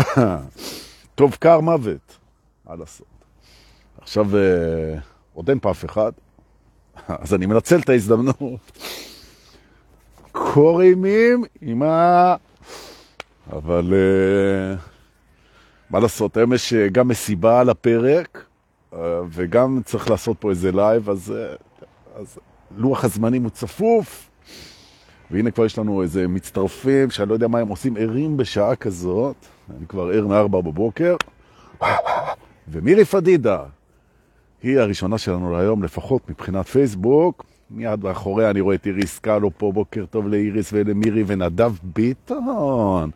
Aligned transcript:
טוב 1.14 1.36
קר 1.40 1.60
מוות, 1.60 2.18
מה 2.66 2.76
לעשות. 2.76 3.06
עכשיו, 4.00 4.36
אה, 4.36 4.98
עוד 5.34 5.48
אין 5.48 5.58
פה 5.58 5.70
אף 5.70 5.84
אחד, 5.84 6.12
אז 7.22 7.34
אני 7.34 7.46
מנצל 7.46 7.80
את 7.80 7.88
ההזדמנות. 7.88 8.78
קור 10.32 10.82
אימים 10.82 11.44
עם 11.60 11.82
ה... 11.82 12.36
אבל 13.52 13.92
אה, 13.92 14.80
מה 15.90 16.00
לעשות, 16.00 16.36
היום 16.36 16.52
יש 16.52 16.72
אה, 16.72 16.88
גם 16.88 17.08
מסיבה 17.08 17.60
על 17.60 17.70
הפרק, 17.70 18.44
וגם 19.30 19.80
צריך 19.84 20.10
לעשות 20.10 20.36
פה 20.40 20.50
איזה 20.50 20.72
לייב, 20.72 21.10
אז, 21.10 21.34
אז 22.14 22.38
לוח 22.76 23.04
הזמנים 23.04 23.42
הוא 23.42 23.50
צפוף, 23.50 24.30
והנה 25.30 25.50
כבר 25.50 25.64
יש 25.64 25.78
לנו 25.78 26.02
איזה 26.02 26.28
מצטרפים 26.28 27.10
שאני 27.10 27.28
לא 27.28 27.34
יודע 27.34 27.48
מה 27.48 27.58
הם 27.58 27.68
עושים, 27.68 27.96
ערים 27.96 28.36
בשעה 28.36 28.76
כזאת, 28.76 29.36
אני 29.70 29.86
כבר 29.86 30.10
ער 30.10 30.26
מארבע 30.26 30.60
בבוקר, 30.60 31.16
ומירי 32.68 33.04
פדידה, 33.04 33.62
היא 34.62 34.78
הראשונה 34.78 35.18
שלנו 35.18 35.52
להיום, 35.52 35.82
לפחות 35.82 36.30
מבחינת 36.30 36.66
פייסבוק, 36.66 37.44
מיד 37.70 38.04
מאחוריה 38.04 38.50
אני 38.50 38.60
רואה 38.60 38.74
את 38.74 38.86
איריס 38.86 39.18
קלו 39.18 39.50
פה, 39.58 39.72
בוקר 39.72 40.04
טוב 40.06 40.28
לאיריס 40.28 40.70
ולמירי 40.72 41.24
ונדב 41.26 41.72
ביטון. 41.82 43.10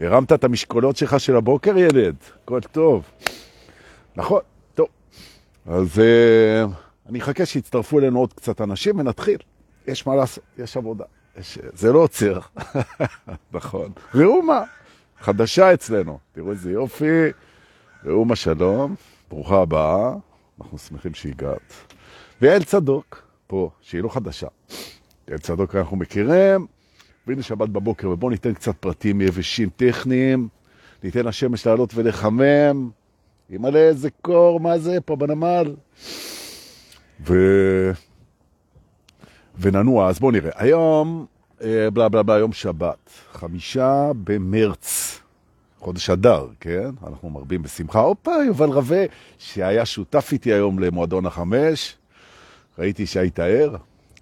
הרמת 0.00 0.32
את 0.32 0.44
המשקולות 0.44 0.96
שלך 0.96 1.20
של 1.20 1.36
הבוקר, 1.36 1.78
ילד? 1.78 2.14
הכל 2.44 2.60
טוב. 2.60 3.04
נכון, 4.16 4.40
טוב. 4.74 4.86
אז 5.66 5.98
uh, 5.98 6.70
אני 7.08 7.18
אחכה 7.18 7.46
שיצטרפו 7.46 7.98
אלינו 7.98 8.18
עוד 8.18 8.32
קצת 8.32 8.60
אנשים 8.60 8.98
ונתחיל. 8.98 9.38
יש 9.86 10.06
מה 10.06 10.14
לעשות, 10.14 10.44
יש 10.58 10.76
עבודה. 10.76 11.04
יש, 11.38 11.58
זה 11.72 11.92
לא 11.92 11.98
עוצר. 11.98 12.38
נכון. 13.52 13.92
ראו 14.14 14.42
מה, 14.42 14.62
חדשה 15.24 15.74
אצלנו. 15.74 16.18
תראו 16.32 16.50
איזה 16.50 16.72
יופי. 16.72 17.28
ראו 18.04 18.24
מה 18.24 18.36
שלום, 18.36 18.94
ברוכה 19.30 19.62
הבאה. 19.62 20.14
אנחנו 20.60 20.78
שמחים 20.78 21.14
שהגעת. 21.14 21.72
ויעל 22.42 22.64
צדוק. 22.64 23.22
פה, 23.46 23.70
שהיא 23.80 24.02
לא 24.02 24.08
חדשה. 24.08 24.46
אל 25.30 25.38
צדוק 25.38 25.74
אנחנו 25.74 25.96
מכירים, 25.96 26.66
והנה 27.26 27.42
שבת 27.42 27.68
בבוקר, 27.68 28.10
ובואו 28.10 28.30
ניתן 28.30 28.54
קצת 28.54 28.76
פרטים 28.76 29.20
יבשים 29.20 29.68
טכניים, 29.76 30.48
ניתן 31.04 31.24
לשמש 31.24 31.66
לעלות 31.66 31.94
ולחמם, 31.94 32.90
ימלא 33.50 33.78
איזה 33.78 34.08
קור, 34.22 34.60
מה 34.60 34.78
זה 34.78 35.00
פה 35.00 35.16
בנמל. 35.16 35.74
ו... 37.26 37.34
וננוע, 39.58 40.08
אז 40.08 40.18
בואו 40.18 40.32
נראה. 40.32 40.50
היום, 40.54 41.26
אה, 41.62 41.90
בלה 41.90 42.08
בלה 42.08 42.22
בלה, 42.22 42.38
יום 42.38 42.52
שבת, 42.52 43.10
חמישה 43.32 44.10
במרץ, 44.24 45.13
חודש 45.84 46.10
אדר, 46.10 46.46
כן? 46.60 46.90
אנחנו 47.06 47.30
מרבים 47.30 47.62
בשמחה. 47.62 48.00
הופה, 48.00 48.32
יובל 48.46 48.68
רווה, 48.68 49.04
שהיה 49.38 49.86
שותף 49.86 50.28
איתי 50.32 50.52
היום 50.52 50.78
למועדון 50.78 51.26
החמש, 51.26 51.96
ראיתי 52.78 53.06
שהיית 53.06 53.38
ער, 53.38 53.76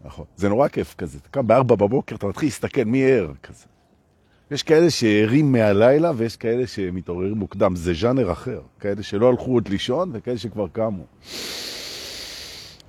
נכון. 0.05 0.25
זה 0.37 0.49
נורא 0.49 0.69
כיף 0.69 0.95
כזה. 0.99 1.19
אתה 1.19 1.29
קם 1.29 1.47
בארבע 1.47 1.75
בבוקר, 1.75 2.17
אתה 2.17 2.27
מתחיל 2.27 2.47
להסתכל 2.47 2.85
מי 2.85 3.05
ער 3.05 3.33
כזה. 3.43 3.65
יש 4.51 4.63
כאלה 4.63 4.91
שערים 4.91 5.53
מהלילה 5.53 6.13
ויש 6.17 6.37
כאלה 6.37 6.67
שמתעוררים 6.67 7.33
מוקדם. 7.33 7.77
זה 7.77 7.95
ז'אנר 7.95 8.33
אחר. 8.33 8.61
כאלה 8.81 9.03
שלא 9.03 9.29
הלכו 9.29 9.53
עוד 9.53 9.69
לישון 9.69 10.11
וכאלה 10.13 10.39
שכבר 10.39 10.67
קמו. 10.73 11.05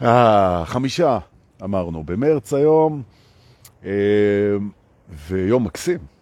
אה, 0.02 0.64
חמישה 0.66 1.20
אמרנו, 1.64 2.04
במרץ 2.04 2.54
היום, 2.54 3.02
אה, 3.86 3.92
ויום 5.28 5.64
מקסים. 5.64 6.12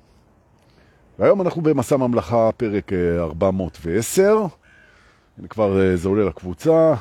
והיום 1.22 1.42
אנחנו 1.42 1.62
במסע 1.62 1.98
ממלכה, 1.98 2.50
פרק 2.58 2.94
410. 3.20 4.24
אה, 4.24 4.48
אני 5.40 5.48
כבר, 5.48 5.82
אה, 5.82 5.96
זה 5.96 6.08
עולה 6.08 6.26
לקבוצה. 6.26 6.94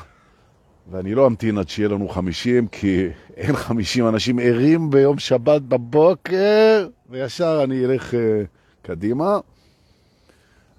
ואני 0.91 1.15
לא 1.15 1.27
אמתין 1.27 1.57
עד 1.57 1.69
שיהיה 1.69 1.89
לנו 1.89 2.09
50, 2.09 2.67
כי 2.67 3.07
אין 3.37 3.55
50 3.55 4.07
אנשים 4.07 4.39
ערים 4.39 4.89
ביום 4.89 5.19
שבת 5.19 5.61
בבוקר, 5.61 6.87
וישר 7.09 7.61
אני 7.63 7.85
אלך 7.85 8.13
uh, 8.13 8.15
קדימה. 8.81 9.39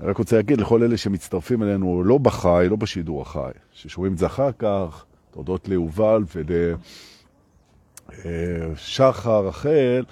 אני 0.00 0.08
רק 0.08 0.19
רוצה 0.19 0.36
להגיד 0.36 0.60
לכל 0.60 0.82
אלה 0.82 0.97
שמצטרפים 0.97 1.62
אלינו 1.62 2.04
לא 2.04 2.19
בחי, 2.19 2.66
לא 2.70 2.76
בשידור 2.76 3.22
החי, 3.22 3.50
ששומעים 3.72 4.12
את 4.12 4.19
זה 4.19 4.26
אחר 4.26 4.50
כך, 4.58 5.04
תודות 5.31 5.69
ליובל 5.69 6.25
ולשחר 8.25 9.47
רחל 9.47 10.04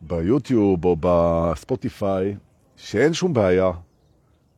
ביוטיוב 0.00 0.84
או 0.84 0.96
בספוטיפיי, 1.00 2.36
שאין 2.76 3.12
שום 3.12 3.34
בעיה, 3.34 3.70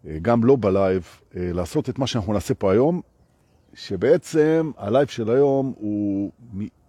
אה, 0.06 0.16
גם 0.22 0.44
לא 0.44 0.56
בלייב, 0.60 1.06
אה, 1.36 1.50
לעשות 1.53 1.88
את 1.88 1.98
מה 1.98 2.06
שאנחנו 2.06 2.32
נעשה 2.32 2.54
פה 2.54 2.72
היום, 2.72 3.00
שבעצם 3.75 4.70
הלייב 4.76 5.08
של 5.08 5.31
היום 5.31 5.72
הוא 5.76 6.31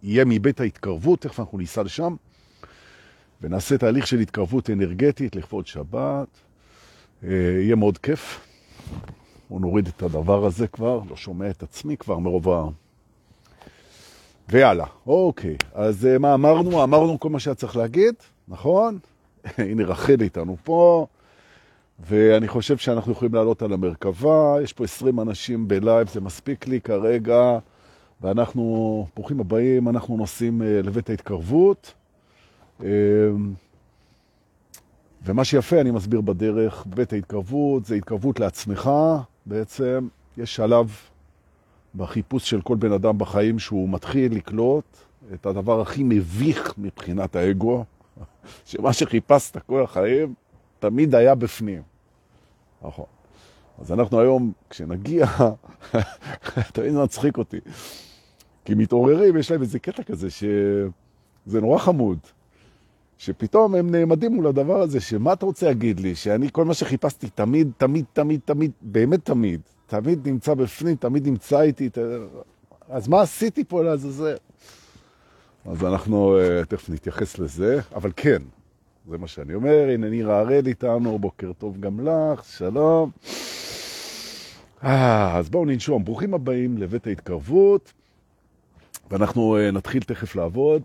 יהיה 0.03 0.25
מבית 0.25 0.59
ההתקרבות, 0.59 1.21
תכף 1.21 1.39
אנחנו 1.39 1.57
ניסע 1.57 1.83
לשם, 1.83 2.15
ונעשה 3.41 3.77
תהליך 3.77 4.07
של 4.07 4.19
התקרבות 4.19 4.69
אנרגטית 4.69 5.35
לכבוד 5.35 5.67
שבת. 5.67 6.27
אה, 7.23 7.29
יהיה 7.61 7.75
מאוד 7.75 7.97
כיף. 7.97 8.39
בואו 9.49 9.59
נוריד 9.59 9.87
את 9.87 10.03
הדבר 10.03 10.45
הזה 10.45 10.67
כבר, 10.67 11.01
לא 11.09 11.15
שומע 11.15 11.49
את 11.49 11.63
עצמי 11.63 11.97
כבר 11.97 12.19
מרוב 12.19 12.49
ה... 12.49 12.63
ויאללה, 14.49 14.85
אוקיי. 15.07 15.57
אז 15.73 16.07
מה 16.19 16.33
אמרנו? 16.33 16.83
אמרנו 16.83 17.19
כל 17.19 17.29
מה 17.29 17.39
שהיה 17.39 17.55
צריך 17.55 17.77
להגיד, 17.77 18.15
נכון? 18.47 18.99
הנה 19.57 19.83
רחל 19.83 20.21
איתנו 20.21 20.57
פה. 20.63 21.07
ואני 21.99 22.47
חושב 22.47 22.77
שאנחנו 22.77 23.11
יכולים 23.11 23.33
לעלות 23.33 23.61
על 23.61 23.73
המרכבה, 23.73 24.55
יש 24.63 24.73
פה 24.73 24.83
20 24.83 25.19
אנשים 25.19 25.67
בלייב, 25.67 26.09
זה 26.09 26.21
מספיק 26.21 26.67
לי 26.67 26.81
כרגע, 26.81 27.59
ואנחנו, 28.21 29.07
ברוכים 29.15 29.39
הבאים, 29.39 29.89
אנחנו 29.89 30.17
נוסעים 30.17 30.61
אה, 30.61 30.81
לבית 30.83 31.09
ההתקרבות. 31.09 31.93
אה, 32.83 32.89
ומה 35.25 35.45
שיפה, 35.45 35.81
אני 35.81 35.91
מסביר 35.91 36.21
בדרך, 36.21 36.85
בית 36.89 37.13
ההתקרבות 37.13 37.85
זה 37.85 37.95
התקרבות 37.95 38.39
לעצמך, 38.39 38.89
בעצם 39.45 40.07
יש 40.37 40.55
שלב 40.55 40.97
בחיפוש 41.95 42.49
של 42.49 42.61
כל 42.61 42.75
בן 42.75 42.91
אדם 42.91 43.17
בחיים 43.17 43.59
שהוא 43.59 43.89
מתחיל 43.89 44.35
לקלוט 44.35 44.97
את 45.33 45.45
הדבר 45.45 45.81
הכי 45.81 46.03
מביך 46.03 46.73
מבחינת 46.77 47.35
האגו, 47.35 47.85
שמה 48.65 48.93
שחיפשת 48.93 49.57
כל 49.57 49.83
החיים 49.83 50.33
תמיד 50.79 51.15
היה 51.15 51.35
בפנים. 51.35 51.81
נכון. 52.81 53.05
אז 53.81 53.91
אנחנו 53.91 54.19
היום, 54.19 54.51
כשנגיע, 54.69 55.25
תמיד 56.73 56.93
מצחיק 56.93 57.37
אותי. 57.37 57.59
כי 58.65 58.75
מתעוררים, 58.75 59.37
יש 59.37 59.51
להם 59.51 59.61
איזה 59.61 59.79
קטע 59.79 60.03
כזה 60.03 60.29
שזה 60.29 61.61
נורא 61.61 61.77
חמוד. 61.77 62.17
שפתאום 63.17 63.75
הם 63.75 63.91
נעמדים 63.91 64.35
מול 64.35 64.47
הדבר 64.47 64.81
הזה, 64.81 64.99
שמה 64.99 65.33
אתה 65.33 65.45
רוצה 65.45 65.65
להגיד 65.65 65.99
לי? 65.99 66.15
שאני, 66.15 66.49
כל 66.51 66.65
מה 66.65 66.73
שחיפשתי 66.73 67.29
תמיד, 67.29 67.71
תמיד, 67.77 68.05
תמיד, 68.13 68.39
תמיד, 68.45 68.71
באמת 68.81 69.25
תמיד, 69.25 69.61
תמיד 69.87 70.27
נמצא 70.27 70.53
בפנים, 70.53 70.95
תמיד 70.95 71.27
נמצא 71.27 71.61
איתי, 71.61 71.89
אז 72.89 73.07
מה 73.07 73.21
עשיתי 73.21 73.63
פה 73.63 73.83
לעזאזל? 73.83 74.35
אז 75.65 75.83
אנחנו 75.83 76.37
uh, 76.37 76.65
תכף 76.65 76.89
נתייחס 76.89 77.39
לזה, 77.39 77.79
אבל 77.95 78.11
כן, 78.15 78.41
זה 79.09 79.17
מה 79.17 79.27
שאני 79.27 79.53
אומר. 79.53 79.89
הנה 79.93 80.09
נירה 80.09 80.39
הראל 80.39 80.67
איתנו, 80.67 81.19
בוקר 81.19 81.51
טוב 81.57 81.79
גם 81.79 82.07
לך, 82.07 82.43
שלום. 82.43 83.11
אה, 84.83 85.37
אז 85.37 85.49
בואו 85.49 85.65
ננשום. 85.65 86.03
ברוכים 86.03 86.33
הבאים 86.33 86.77
לבית 86.77 87.07
ההתקרבות, 87.07 87.93
ואנחנו 89.11 89.57
uh, 89.57 89.71
נתחיל 89.71 90.03
תכף 90.03 90.35
לעבוד. 90.35 90.81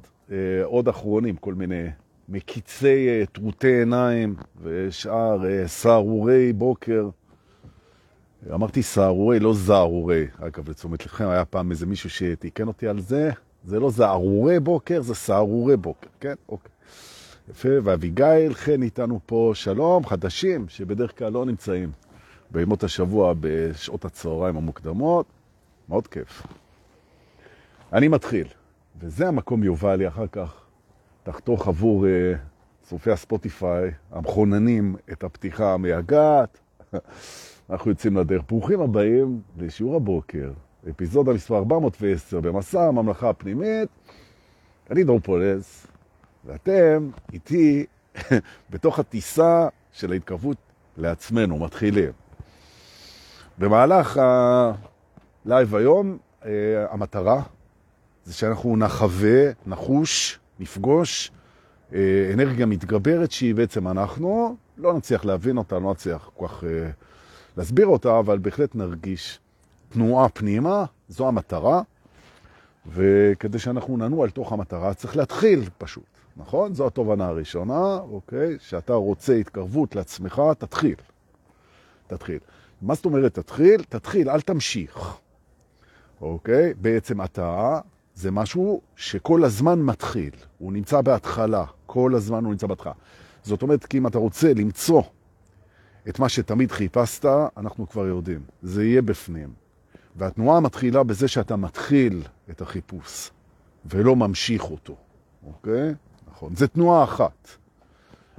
עוד 0.65 0.89
אחרונים, 0.89 1.37
כל 1.37 1.55
מיני 1.55 1.87
מקיצי 2.29 3.25
טרוטי 3.33 3.79
עיניים 3.79 4.35
ושאר 4.63 5.67
סערורי 5.67 6.53
בוקר. 6.53 7.09
אמרתי 8.55 8.83
סערורי, 8.83 9.41
לא 9.41 9.55
זערורי. 9.55 10.27
אגב, 10.39 10.71
לתשומת 10.71 11.07
לכם, 11.07 11.29
היה 11.29 11.45
פעם 11.45 11.71
איזה 11.71 11.87
מישהו 11.87 12.11
שתיקן 12.11 12.69
אותי 12.69 12.89
על 12.89 13.01
זה. 13.01 13.31
זה 13.69 13.81
לא 13.81 13.91
זערורי 13.91 14.61
בוקר, 14.61 15.03
זה 15.03 15.15
סערורי 15.15 15.77
בוקר, 15.77 16.09
כן? 16.21 16.35
אוקיי. 16.49 16.71
יפה, 17.51 17.69
ואביגיל 17.83 18.55
חן 18.55 18.83
איתנו 18.83 19.21
פה, 19.27 19.53
שלום, 19.55 20.07
חדשים, 20.07 20.69
שבדרך 20.69 21.19
כלל 21.19 21.33
לא 21.33 21.47
נמצאים 21.47 21.91
בימות 22.51 22.85
השבוע 22.85 23.35
בשעות 23.41 24.05
הצהריים 24.05 24.57
המוקדמות, 24.57 25.27
מאוד 25.89 26.07
כיף. 26.07 26.43
אני 27.93 28.09
מתחיל, 28.09 28.47
וזה 29.01 29.29
המקום 29.29 29.65
יובל 29.65 29.97
לי 29.97 30.09
אחר 30.09 30.27
כך, 30.33 30.61
תחתוך 31.23 31.69
עבור 31.69 32.05
uh, 32.05 32.09
צופי 32.83 33.11
הספוטיפיי 33.11 33.91
המכוננים 34.11 34.97
את 35.13 35.25
הפתיחה 35.25 35.75
המייגעת. 35.75 36.59
אנחנו 37.71 37.91
יוצאים 37.91 38.17
לדרך. 38.17 38.43
ברוכים 38.49 38.81
הבאים 38.81 39.41
לשיעור 39.59 39.97
הבוקר, 39.97 40.51
אפיזודה 40.91 41.33
מספר 41.33 41.57
410 41.57 42.41
במסע 42.41 42.83
הממלכה 42.83 43.31
הפנימית. 43.31 43.89
אני 44.91 45.05
דרום 45.05 45.21
פולס, 45.21 45.87
ואתם 46.45 47.11
איתי 47.33 47.87
בתוך 48.71 48.99
הטיסה 48.99 49.69
של 49.93 50.13
ההתקרבות 50.13 50.57
לעצמנו, 50.97 51.59
מתחילים. 51.59 52.13
במהלך 53.59 54.21
הלייב 55.45 55.75
היום, 55.75 56.19
אה, 56.45 56.51
המטרה 56.91 57.43
זה 58.25 58.35
שאנחנו 58.35 58.77
נחווה, 58.77 59.51
נחוש, 59.67 60.39
נפגוש 60.61 61.31
אה, 61.93 62.31
אנרגיה 62.35 62.67
מתגברת 62.67 63.31
שהיא 63.31 63.55
בעצם 63.55 63.89
אנחנו, 63.89 64.57
לא 64.79 64.95
נצליח 64.95 65.25
להבין 65.25 65.57
אותה, 65.59 65.79
לא 65.79 65.91
נצליח 65.91 66.31
כל 66.37 66.49
כך 66.49 66.65
אה, 66.65 66.91
להסביר 67.57 67.87
אותה, 67.87 68.19
אבל 68.19 68.39
בהחלט 68.39 68.75
נרגיש 68.75 69.41
תנועה 69.89 70.29
פנימה, 70.29 70.85
זו 71.09 71.29
המטרה, 71.29 71.83
וכדי 72.87 73.59
שאנחנו 73.59 73.97
ננוע 73.97 74.25
על 74.25 74.31
תוך 74.31 74.53
המטרה 74.53 74.95
צריך 74.95 75.17
להתחיל 75.17 75.69
פשוט, 75.79 76.05
נכון? 76.37 76.75
זו 76.75 76.87
התובנה 76.87 77.27
הראשונה, 77.27 77.95
אוקיי? 77.95 78.57
שאתה 78.61 78.93
רוצה 78.93 79.35
התקרבות 79.35 79.97
לעצמך, 79.97 80.43
תתחיל. 80.59 80.95
תתחיל. 82.07 82.39
מה 82.83 82.95
זאת 82.95 83.05
אומרת 83.05 83.35
תתחיל? 83.35 83.83
תתחיל, 83.89 84.31
אל 84.31 84.41
תמשיך. 84.41 85.17
אוקיי? 86.21 86.75
בעצם 86.81 87.23
אתה 87.23 87.81
זה 88.15 88.31
משהו 88.31 88.81
שכל 88.97 89.45
הזמן 89.45 89.83
מתחיל, 89.83 90.31
הוא 90.59 90.73
נמצא 90.73 91.01
בהתחלה, 91.01 91.65
כל 91.87 92.15
הזמן 92.15 92.45
הוא 92.45 92.53
נמצא 92.53 92.67
בהתחלה. 92.67 92.93
זאת 93.43 93.63
אומרת, 93.63 93.87
כי 93.87 93.99
אם 93.99 94.07
אתה 94.07 94.19
רוצה 94.19 94.55
למצוא 94.55 95.03
את 96.09 96.19
מה 96.19 96.29
שתמיד 96.29 96.73
חיפשת, 96.73 97.25
אנחנו 97.57 97.89
כבר 97.89 98.07
יודעים, 98.07 98.41
זה 98.63 98.85
יהיה 98.85 99.03
בפנים. 99.03 99.68
והתנועה 100.19 100.61
מתחילה 100.61 101.03
בזה 101.03 101.29
שאתה 101.29 101.57
מתחיל 101.57 102.23
את 102.51 102.61
החיפוש, 102.61 103.31
ולא 103.85 104.17
ממשיך 104.17 104.71
אותו, 104.71 104.97
אוקיי? 105.47 105.95
נכון, 106.29 106.55
זה 106.57 106.69
תנועה 106.69 107.05
אחת. 107.05 107.49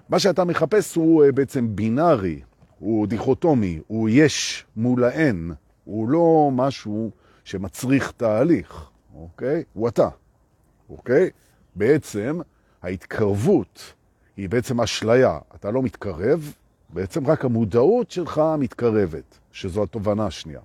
מה 0.10 0.20
שאתה 0.20 0.44
מחפש 0.44 0.96
הוא 0.96 1.24
אה, 1.24 1.32
בעצם 1.32 1.76
בינארי, 1.76 2.42
הוא 2.80 3.08
דיכוטומי, 3.08 3.80
הוא 3.88 4.10
יש 4.12 4.66
מול 4.76 5.04
האין, 5.04 5.52
הוא 5.84 6.10
לא 6.10 6.50
משהו 6.54 7.12
שמצריך 7.44 8.12
תהליך. 8.12 8.90
אוקיי? 9.16 9.64
הוא 9.74 9.88
אתה, 9.88 10.10
אוקיי? 10.90 11.30
בעצם 11.76 12.40
ההתקרבות 12.82 13.94
היא 14.38 14.50
בעצם 14.50 14.82
אשליה. 14.82 15.40
אתה 15.56 15.72
לא 15.72 15.82
מתקרב, 15.82 16.54
בעצם 16.90 17.28
רק 17.28 17.46
המודעות 17.46 18.12
שלך 18.12 18.42
מתקרבת, 18.60 19.40
שזו 19.52 19.84
התובנה 19.84 20.26
השנייה. 20.26 20.62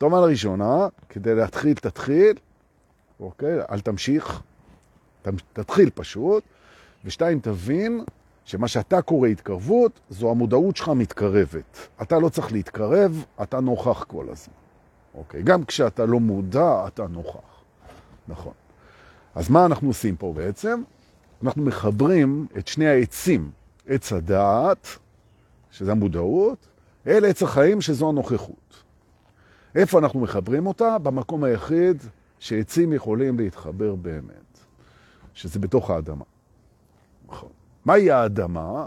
התובנה 0.00 0.20
הראשונה, 0.20 0.88
כדי 1.08 1.34
להתחיל, 1.34 1.74
תתחיל, 1.74 2.36
אוקיי? 3.20 3.58
אל 3.70 3.80
תמשיך, 3.80 4.42
תתחיל 5.52 5.90
פשוט. 5.94 6.44
ושתיים, 7.04 7.40
תבין 7.40 8.04
שמה 8.44 8.68
שאתה 8.68 9.02
קורא 9.02 9.28
התקרבות, 9.28 10.00
זו 10.10 10.30
המודעות 10.30 10.76
שלך 10.76 10.88
מתקרבת. 10.88 11.88
אתה 12.02 12.18
לא 12.18 12.28
צריך 12.28 12.52
להתקרב, 12.52 13.24
אתה 13.42 13.60
נוכח 13.60 14.04
כל 14.04 14.26
הזמן. 14.30 14.54
אוקיי? 15.14 15.42
גם 15.42 15.64
כשאתה 15.64 16.06
לא 16.06 16.20
מודע, 16.20 16.86
אתה 16.86 17.06
נוכח. 17.06 17.62
נכון. 18.28 18.52
אז 19.34 19.50
מה 19.50 19.66
אנחנו 19.66 19.88
עושים 19.88 20.16
פה 20.16 20.32
בעצם? 20.36 20.82
אנחנו 21.42 21.62
מחברים 21.62 22.46
את 22.58 22.68
שני 22.68 22.88
העצים, 22.88 23.50
עץ 23.86 24.12
הדעת, 24.12 24.86
שזה 25.70 25.92
המודעות, 25.92 26.66
אל 27.06 27.24
עץ 27.24 27.42
החיים, 27.42 27.80
שזו 27.80 28.08
הנוכחות. 28.08 28.79
איפה 29.74 29.98
אנחנו 29.98 30.20
מחברים 30.20 30.66
אותה? 30.66 30.98
במקום 30.98 31.44
היחיד 31.44 32.02
שעצים 32.38 32.92
יכולים 32.92 33.38
להתחבר 33.38 33.94
באמת, 33.94 34.58
שזה 35.34 35.58
בתוך 35.58 35.90
האדמה. 35.90 36.24
נכון. 37.28 37.48
מהי 37.84 38.10
האדמה? 38.10 38.84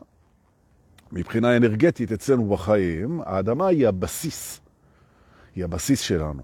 מבחינה 1.11 1.57
אנרגטית 1.57 2.11
אצלנו 2.11 2.49
בחיים, 2.49 3.21
האדמה 3.25 3.67
היא 3.67 3.87
הבסיס. 3.87 4.61
היא 5.55 5.63
הבסיס 5.63 5.99
שלנו. 5.99 6.41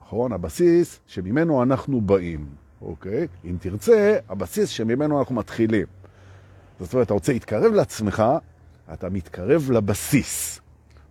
נכון? 0.00 0.32
הבסיס 0.32 1.00
שממנו 1.06 1.62
אנחנו 1.62 2.00
באים, 2.00 2.46
אוקיי? 2.82 3.26
אם 3.44 3.56
תרצה, 3.60 4.18
הבסיס 4.28 4.68
שממנו 4.68 5.18
אנחנו 5.18 5.34
מתחילים. 5.34 5.86
זאת 6.80 6.92
אומרת, 6.92 7.06
אתה 7.06 7.14
רוצה 7.14 7.32
להתקרב 7.32 7.72
לעצמך, 7.72 8.22
אתה 8.92 9.08
מתקרב 9.10 9.70
לבסיס. 9.70 10.61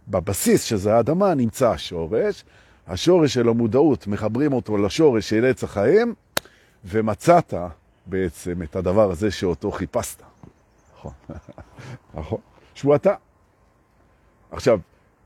בבסיס, 0.08 0.64
שזה 0.64 0.96
האדמה, 0.96 1.34
נמצא 1.34 1.70
השורש. 1.72 2.44
השורש 2.88 3.34
של 3.34 3.50
המודעות, 3.50 4.08
מחברים 4.08 4.54
אותו 4.54 4.78
לשורש 4.78 5.30
של 5.30 5.46
עץ 5.46 5.64
החיים, 5.64 6.14
ומצאת 6.86 7.54
בעצם 8.06 8.64
את 8.64 8.76
הדבר 8.76 9.12
הזה 9.12 9.32
שאותו 9.32 9.72
חיפשת. 9.72 10.22
נכון, 10.94 11.12
נכון. 12.14 12.40
שהוא 12.74 12.96
אתה. 12.96 13.16
עכשיו, 14.52 14.80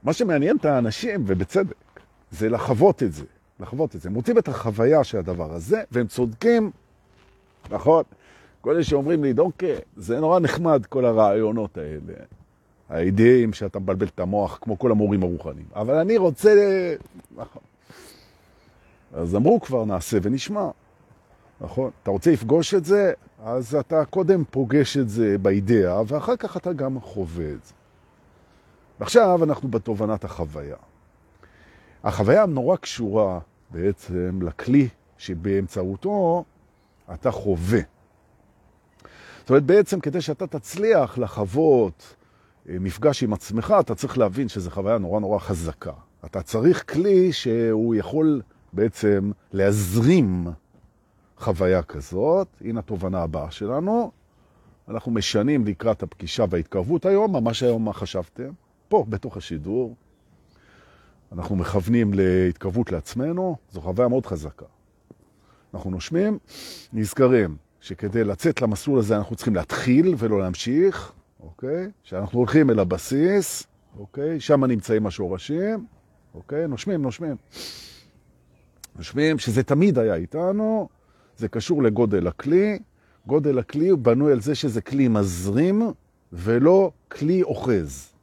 מה 0.04 0.14
שמעניין 0.14 0.58
את 0.58 0.66
האנשים, 0.66 1.24
ובצדק, 1.28 2.00
זה 2.32 2.50
לחוות 2.50 3.04
את 3.04 3.14
זה. 3.14 3.26
לחוות 3.60 3.96
את 3.96 4.02
זה. 4.02 4.10
הם 4.10 4.16
רוצים 4.16 4.38
את 4.38 4.48
החוויה 4.48 5.04
של 5.04 5.18
הדבר 5.18 5.54
הזה, 5.54 5.84
והם 5.92 6.08
צודקים, 6.08 6.72
נכון? 7.72 8.04
כל 8.62 8.72
אלה 8.72 8.84
שאומרים 8.84 9.24
לי, 9.24 9.34
דונקה, 9.34 9.68
זה 9.96 10.20
נורא 10.20 10.40
נחמד 10.40 10.86
כל 10.86 11.06
הרעיונות 11.06 11.78
האלה, 11.78 12.14
האידאים 12.90 13.54
שאתה 13.54 13.80
מבלבל 13.80 14.08
את 14.08 14.20
המוח, 14.20 14.58
כמו 14.62 14.80
כל 14.80 14.92
המורים 14.92 15.24
הרוחניים. 15.24 15.68
אבל 15.76 15.96
אני 15.96 16.18
רוצה... 16.18 16.54
נכון. 17.36 17.62
אז 19.14 19.36
אמרו 19.36 19.60
כבר, 19.62 19.86
נעשה 19.86 20.18
ונשמע. 20.22 20.70
נכון? 21.62 21.92
אתה 22.04 22.12
רוצה 22.12 22.32
לפגוש 22.32 22.74
את 22.74 22.86
זה, 22.86 23.14
אז 23.44 23.76
אתה 23.76 24.06
קודם 24.06 24.44
פוגש 24.52 24.98
את 24.98 25.10
זה 25.10 25.38
באידאה, 25.38 26.02
ואחר 26.08 26.36
כך 26.36 26.58
אתה 26.58 26.74
גם 26.74 27.00
חווה 27.00 27.52
את 27.52 27.66
זה. 27.66 27.74
ועכשיו 29.00 29.44
אנחנו 29.44 29.70
בתובנת 29.70 30.24
החוויה. 30.24 30.76
החוויה 32.04 32.46
נורא 32.46 32.76
קשורה 32.76 33.40
בעצם 33.70 34.40
לכלי 34.42 34.88
שבאמצעותו 35.18 36.44
אתה 37.14 37.32
חווה. 37.32 37.80
זאת 39.40 39.50
אומרת, 39.50 39.64
בעצם 39.64 40.00
כדי 40.00 40.22
שאתה 40.22 40.48
תצליח 40.48 41.18
לחוות 41.18 42.16
מפגש 42.70 43.24
עם 43.24 43.34
עצמך, 43.34 43.76
אתה 43.80 43.96
צריך 43.96 44.18
להבין 44.18 44.48
שזו 44.48 44.72
חוויה 44.72 44.98
נורא 44.98 45.20
נורא 45.20 45.40
חזקה. 45.40 45.92
אתה 46.26 46.42
צריך 46.42 46.94
כלי 46.94 47.34
שהוא 47.34 47.96
יכול 47.96 48.42
בעצם 48.74 49.32
להזרים 49.54 50.48
חוויה 51.38 51.84
כזאת. 51.84 52.48
הנה 52.62 52.80
התובנה 52.80 53.22
הבאה 53.22 53.52
שלנו. 53.52 54.12
אנחנו 54.90 55.12
משנים 55.12 55.66
לקראת 55.66 56.04
הפגישה 56.04 56.46
וההתקרבות 56.50 57.06
היום, 57.06 57.36
ממש 57.36 57.64
היום 57.64 57.86
מה 57.86 57.94
חשבתם? 57.94 58.50
פה, 58.88 59.06
בתוך 59.10 59.38
השידור. 59.38 59.96
אנחנו 61.32 61.56
מכוונים 61.56 62.14
להתקרבות 62.14 62.92
לעצמנו, 62.92 63.56
זו 63.72 63.82
חוויה 63.82 64.08
מאוד 64.08 64.26
חזקה. 64.26 64.66
אנחנו 65.74 65.92
נושמים, 65.92 66.38
נזכרים 66.94 67.58
שכדי 67.82 68.24
לצאת 68.24 68.62
למסלול 68.62 69.00
הזה 69.00 69.18
אנחנו 69.18 69.36
צריכים 69.36 69.56
להתחיל 69.56 70.16
ולא 70.18 70.40
להמשיך, 70.40 71.14
אוקיי? 71.46 71.92
שאנחנו 72.04 72.40
הולכים 72.40 72.70
אל 72.70 72.80
הבסיס, 72.80 73.64
אוקיי? 74.00 74.40
שם 74.40 74.66
נמצאים 74.66 75.08
השורשים, 75.08 75.86
אוקיי? 76.36 76.68
נושמים, 76.68 77.02
נושמים. 77.02 77.36
נושמים, 78.96 79.40
שזה 79.40 79.64
תמיד 79.64 80.00
היה 80.00 80.16
איתנו, 80.16 80.90
זה 81.38 81.48
קשור 81.48 81.84
לגודל 81.84 82.28
הכלי. 82.28 82.80
גודל 83.28 83.60
הכלי 83.60 83.96
בנוי 83.96 84.32
על 84.32 84.42
זה 84.42 84.56
שזה 84.56 84.82
כלי 84.82 85.08
מזרים 85.08 85.92
ולא 86.34 86.92
כלי 87.12 87.44
אוחז, 87.44 88.14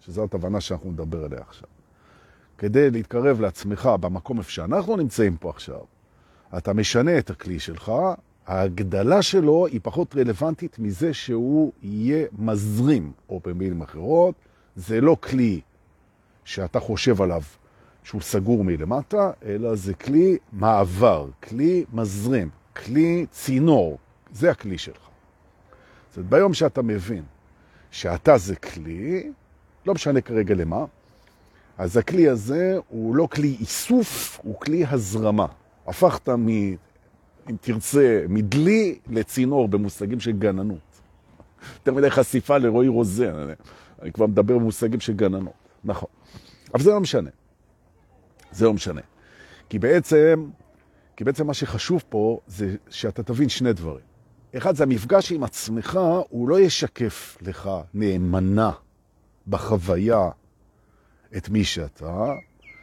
שזו 0.00 0.24
התבנה 0.24 0.60
שאנחנו 0.60 0.90
נדבר 0.90 1.24
עליה 1.24 1.40
עכשיו. 1.40 1.68
כדי 2.58 2.90
להתקרב 2.90 3.40
לעצמך 3.40 3.90
במקום 4.00 4.38
איפה 4.38 4.50
שאנחנו 4.50 4.96
נמצאים 4.96 5.36
פה 5.36 5.50
עכשיו, 5.50 5.80
אתה 6.58 6.72
משנה 6.72 7.18
את 7.18 7.30
הכלי 7.30 7.58
שלך, 7.58 7.92
ההגדלה 8.50 9.22
שלו 9.22 9.66
היא 9.66 9.80
פחות 9.82 10.16
רלוונטית 10.16 10.78
מזה 10.78 11.14
שהוא 11.14 11.72
יהיה 11.82 12.26
מזרים, 12.38 13.12
או 13.28 13.40
במילים 13.44 13.82
אחרות, 13.82 14.34
זה 14.76 15.00
לא 15.00 15.16
כלי 15.20 15.60
שאתה 16.44 16.80
חושב 16.80 17.22
עליו 17.22 17.42
שהוא 18.04 18.20
סגור 18.20 18.64
מלמטה, 18.64 19.30
אלא 19.44 19.74
זה 19.74 19.94
כלי 19.94 20.38
מעבר, 20.52 21.28
כלי 21.42 21.84
מזרים, 21.92 22.48
כלי 22.76 23.26
צינור, 23.30 23.98
זה 24.32 24.50
הכלי 24.50 24.78
שלך. 24.78 25.08
זאת 26.14 26.26
ביום 26.26 26.54
שאתה 26.54 26.82
מבין 26.82 27.22
שאתה 27.90 28.38
זה 28.38 28.56
כלי, 28.56 29.32
לא 29.86 29.94
משנה 29.94 30.20
כרגע 30.20 30.54
למה, 30.54 30.84
אז 31.78 31.96
הכלי 31.96 32.28
הזה 32.28 32.78
הוא 32.88 33.16
לא 33.16 33.28
כלי 33.32 33.56
איסוף, 33.60 34.40
הוא 34.42 34.60
כלי 34.60 34.84
הזרמה. 34.86 35.46
הפכת 35.86 36.28
מ... 36.28 36.46
אם 37.50 37.56
תרצה, 37.60 38.24
מדלי 38.28 38.98
לצינור 39.10 39.68
במושגים 39.68 40.20
של 40.20 40.32
גננות. 40.32 41.00
יותר 41.74 41.94
מדי 41.94 42.10
חשיפה 42.10 42.58
לרועי 42.58 42.88
רוזן, 42.88 43.34
אני, 43.34 43.52
אני 44.02 44.12
כבר 44.12 44.26
מדבר 44.26 44.58
במושגים 44.58 45.00
של 45.00 45.12
גננות. 45.12 45.52
נכון. 45.84 46.08
אבל 46.74 46.82
זה 46.82 46.90
לא 46.90 47.00
משנה. 47.00 47.30
זה 48.52 48.64
לא 48.64 48.74
משנה. 48.74 49.00
כי 49.68 49.78
בעצם, 49.78 50.50
כי 51.16 51.24
בעצם 51.24 51.46
מה 51.46 51.54
שחשוב 51.54 52.04
פה 52.08 52.40
זה 52.46 52.76
שאתה 52.90 53.22
תבין 53.22 53.48
שני 53.48 53.72
דברים. 53.72 54.04
אחד 54.56 54.76
זה 54.76 54.84
המפגש 54.84 55.32
עם 55.32 55.44
עצמך, 55.44 56.00
הוא 56.28 56.48
לא 56.48 56.60
ישקף 56.60 57.38
לך 57.42 57.70
נאמנה 57.94 58.70
בחוויה 59.46 60.28
את 61.36 61.48
מי 61.48 61.64
שאתה, 61.64 62.32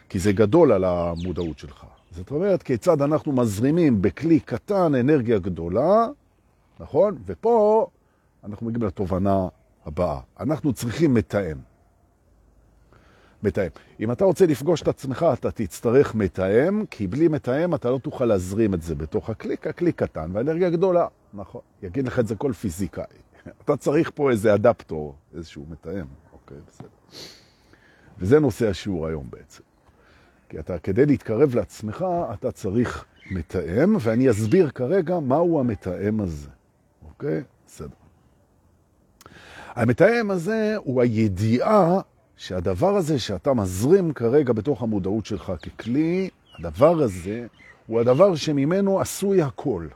כי 0.09 0.19
זה 0.19 0.31
גדול 0.31 0.71
על 0.71 0.83
המודעות 0.83 1.59
שלך. 1.59 1.85
זאת 2.17 2.31
אומרת, 2.31 2.63
כיצד 2.63 3.01
אנחנו 3.01 3.31
מזרימים 3.31 4.01
בכלי 4.01 4.39
קטן 4.39 4.95
אנרגיה 4.95 5.39
גדולה, 5.39 6.07
נכון? 6.79 7.17
ופה 7.25 7.88
אנחנו 8.43 8.67
מגיעים 8.67 8.88
לתובנה 8.88 9.47
הבאה. 9.86 10.19
אנחנו 10.39 10.74
צריכים 10.74 11.13
מתאם. 11.13 11.57
מתאם. 13.43 13.67
אם 14.00 14.12
אתה 14.12 14.25
רוצה 14.25 14.45
לפגוש 14.45 14.81
את 14.81 14.88
עצמך, 14.88 15.25
אתה 15.33 15.51
תצטרך 15.51 16.15
מתאם, 16.15 16.86
כי 16.86 17.07
בלי 17.07 17.27
מתאם 17.27 17.75
אתה 17.75 17.89
לא 17.89 17.97
תוכל 17.97 18.25
להזרים 18.25 18.74
את 18.74 18.81
זה 18.81 18.95
בתוך 18.95 19.29
הכלי, 19.29 19.57
כי 19.57 19.69
הכלי 19.69 19.91
קטן 19.91 20.29
והאנרגיה 20.33 20.69
גדולה. 20.69 21.07
נכון. 21.33 21.62
יגיד 21.81 22.07
לך 22.07 22.19
את 22.19 22.27
זה 22.27 22.36
כל 22.36 22.53
פיזיקאי. 22.53 23.03
אתה 23.63 23.77
צריך 23.77 24.12
פה 24.15 24.31
איזה 24.31 24.53
אדפטור, 24.53 25.15
איזשהו 25.36 25.65
מתאם. 25.69 26.05
אוקיי, 26.33 26.57
בסדר. 26.67 26.88
וזה 28.19 28.39
נושא 28.39 28.69
השיעור 28.69 29.07
היום 29.07 29.27
בעצם. 29.29 29.66
כי 30.49 30.59
אתה, 30.59 30.79
כדי 30.79 31.05
להתקרב 31.05 31.55
לעצמך, 31.55 32.05
אתה 32.33 32.51
צריך 32.51 33.05
מתאם, 33.31 33.95
ואני 33.99 34.29
אסביר 34.29 34.69
כרגע 34.69 35.19
מהו 35.19 35.59
המתאם 35.59 36.21
הזה. 36.21 36.49
אוקיי? 37.07 37.41
בסדר. 37.67 37.87
המתאם 39.75 40.31
הזה 40.31 40.75
הוא 40.77 41.01
הידיעה 41.01 41.99
שהדבר 42.37 42.95
הזה 42.95 43.19
שאתה 43.19 43.53
מזרים 43.53 44.13
כרגע 44.13 44.53
בתוך 44.53 44.83
המודעות 44.83 45.25
שלך 45.25 45.51
ככלי, 45.61 46.29
הדבר 46.59 47.01
הזה 47.01 47.47
הוא 47.87 47.99
הדבר 47.99 48.35
שממנו 48.35 48.99
עשוי 48.99 49.41
הכל. 49.41 49.87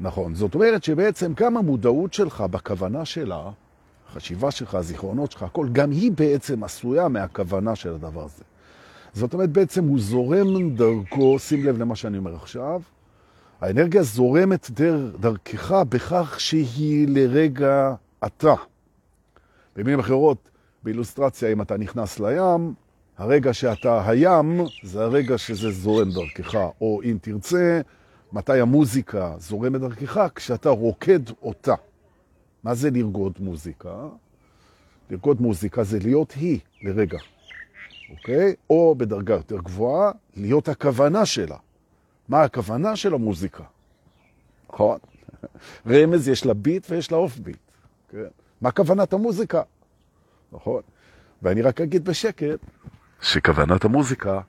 נכון, 0.00 0.34
זאת 0.34 0.54
אומרת 0.54 0.84
שבעצם 0.84 1.32
גם 1.36 1.56
המודעות 1.56 2.12
שלך 2.12 2.40
בכוונה 2.40 3.04
שלה, 3.04 3.50
החשיבה 4.08 4.50
שלך, 4.50 4.74
הזיכרונות 4.74 5.32
שלך, 5.32 5.42
הכל, 5.42 5.68
גם 5.72 5.90
היא 5.90 6.12
בעצם 6.12 6.64
עשויה 6.64 7.08
מהכוונה 7.08 7.76
של 7.76 7.94
הדבר 7.94 8.24
הזה. 8.24 8.42
זאת 9.14 9.34
אומרת, 9.34 9.50
בעצם 9.50 9.84
הוא 9.84 9.98
זורם 10.00 10.70
דרכו, 10.76 11.38
שים 11.38 11.64
לב 11.64 11.78
למה 11.78 11.96
שאני 11.96 12.18
אומר 12.18 12.34
עכשיו, 12.34 12.80
האנרגיה 13.60 14.02
זורמת 14.02 14.70
דר, 14.70 15.10
דרכך 15.20 15.72
בכך 15.88 16.40
שהיא 16.40 17.08
לרגע 17.08 17.94
אתה. 18.26 18.54
במילים 19.76 19.98
אחרות, 19.98 20.50
באילוסטרציה, 20.82 21.52
אם 21.52 21.62
אתה 21.62 21.76
נכנס 21.76 22.20
לים, 22.20 22.74
הרגע 23.18 23.52
שאתה 23.52 24.08
הים, 24.08 24.60
זה 24.82 25.02
הרגע 25.02 25.38
שזה 25.38 25.70
זורם 25.70 26.10
דרכך. 26.10 26.58
או 26.80 27.00
אם 27.04 27.18
תרצה, 27.20 27.80
מתי 28.32 28.60
המוזיקה 28.60 29.34
זורמת 29.38 29.80
דרכך? 29.80 30.28
כשאתה 30.34 30.68
רוקד 30.68 31.30
אותה. 31.42 31.74
מה 32.64 32.74
זה 32.74 32.90
לרגוד 32.90 33.32
מוזיקה? 33.40 33.94
לרגוד 35.10 35.40
מוזיקה 35.40 35.84
זה 35.84 35.98
להיות 35.98 36.32
היא 36.32 36.58
לרגע, 36.82 37.18
אוקיי? 38.18 38.54
או 38.70 38.94
בדרגה 38.98 39.34
יותר 39.34 39.56
גבוהה, 39.56 40.12
להיות 40.36 40.68
הכוונה 40.68 41.26
שלה. 41.26 41.56
מה 42.28 42.42
הכוונה 42.42 42.96
של 42.96 43.14
המוזיקה? 43.14 43.64
נכון? 44.72 44.98
רמז 45.90 46.28
יש 46.28 46.46
לה 46.46 46.54
ביט 46.54 46.86
ויש 46.90 47.12
לה 47.12 47.18
אוף 47.18 47.38
ביט. 47.38 47.56
כן? 48.08 48.18
מה 48.60 48.70
כוונת 48.70 49.12
המוזיקה? 49.12 49.62
נכון? 50.52 50.82
ואני 51.42 51.62
רק 51.62 51.80
אגיד 51.80 52.04
בשקט 52.04 52.58
שכוונת 53.20 53.84
המוזיקה 53.84 54.40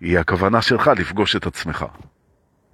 היא 0.00 0.18
הכוונה 0.18 0.62
שלך 0.62 0.90
לפגוש 0.98 1.36
את 1.36 1.46
עצמך. 1.46 1.86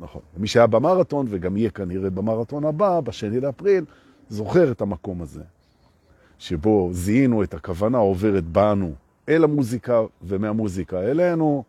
נכון. 0.00 0.22
מי 0.36 0.46
שהיה 0.46 0.66
במרתון, 0.66 1.26
וגם 1.30 1.56
יהיה 1.56 1.70
כנראה 1.70 2.10
במרתון 2.10 2.64
הבא, 2.64 3.00
בשני 3.00 3.40
לאפריל, 3.40 3.84
זוכר 4.28 4.72
את 4.72 4.80
המקום 4.80 5.22
הזה, 5.22 5.42
שבו 6.38 6.88
זיהינו 6.92 7.42
את 7.42 7.54
הכוונה 7.54 7.98
עוברת 7.98 8.44
בנו 8.44 8.94
אל 9.28 9.44
המוזיקה 9.44 10.02
ומהמוזיקה 10.22 11.00
אלינו, 11.00 11.64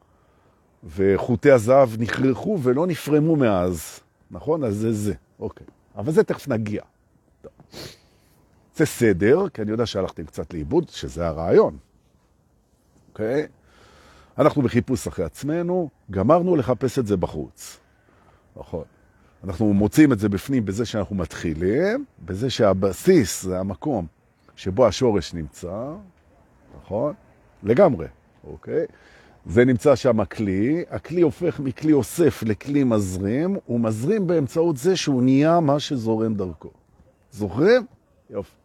וחוטי 0.84 1.52
הזהב 1.52 1.90
נכרחו 2.02 2.58
ולא 2.64 2.88
נפרמו 2.88 3.36
מאז. 3.36 4.00
נכון? 4.32 4.64
אז 4.64 4.76
זה 4.76 4.94
זה. 4.94 5.14
אוקיי. 5.40 5.68
אבל 5.98 6.12
זה 6.12 6.24
תכף 6.24 6.48
נגיע. 6.48 6.82
זה 8.76 8.86
סדר, 8.86 9.50
כי 9.50 9.62
אני 9.62 9.72
יודע 9.72 9.86
שהלכתם 9.86 10.26
קצת 10.26 10.54
לאיבוד, 10.54 10.90
שזה 10.90 11.28
הרעיון. 11.28 11.78
אוקיי? 13.10 13.48
אנחנו 14.38 14.62
בחיפוש 14.62 15.08
אחרי 15.08 15.26
עצמנו, 15.26 15.90
גמרנו 16.12 16.56
לחפש 16.56 17.00
את 17.00 17.08
זה 17.08 17.18
בחוץ. 17.18 17.80
נכון. 18.56 18.84
אנחנו 19.44 19.74
מוצאים 19.74 20.14
את 20.14 20.20
זה 20.20 20.30
בפנים 20.30 20.66
בזה 20.66 20.86
שאנחנו 20.86 21.16
מתחילים, 21.16 22.06
בזה 22.26 22.50
שהבסיס 22.50 23.44
זה 23.44 23.60
המקום 23.60 24.08
שבו 24.56 24.88
השורש 24.88 25.34
נמצא, 25.34 25.94
נכון? 26.78 27.14
לגמרי, 27.66 28.08
אוקיי? 28.48 28.86
זה 29.46 29.66
נמצא 29.66 29.96
שם 29.96 30.20
הכלי, 30.20 30.84
הכלי 30.90 31.22
הופך 31.22 31.60
מכלי 31.60 31.94
אוסף 31.94 32.44
לכלי 32.44 32.84
מזרים, 32.84 33.58
הוא 33.66 33.80
מזרים 33.80 34.28
באמצעות 34.28 34.78
זה 34.78 34.96
שהוא 34.96 35.24
נהיה 35.24 35.60
מה 35.60 35.80
שזורם 35.80 36.34
דרכו. 36.34 36.72
זוכרים? 37.32 37.86
יופי. 38.30 38.56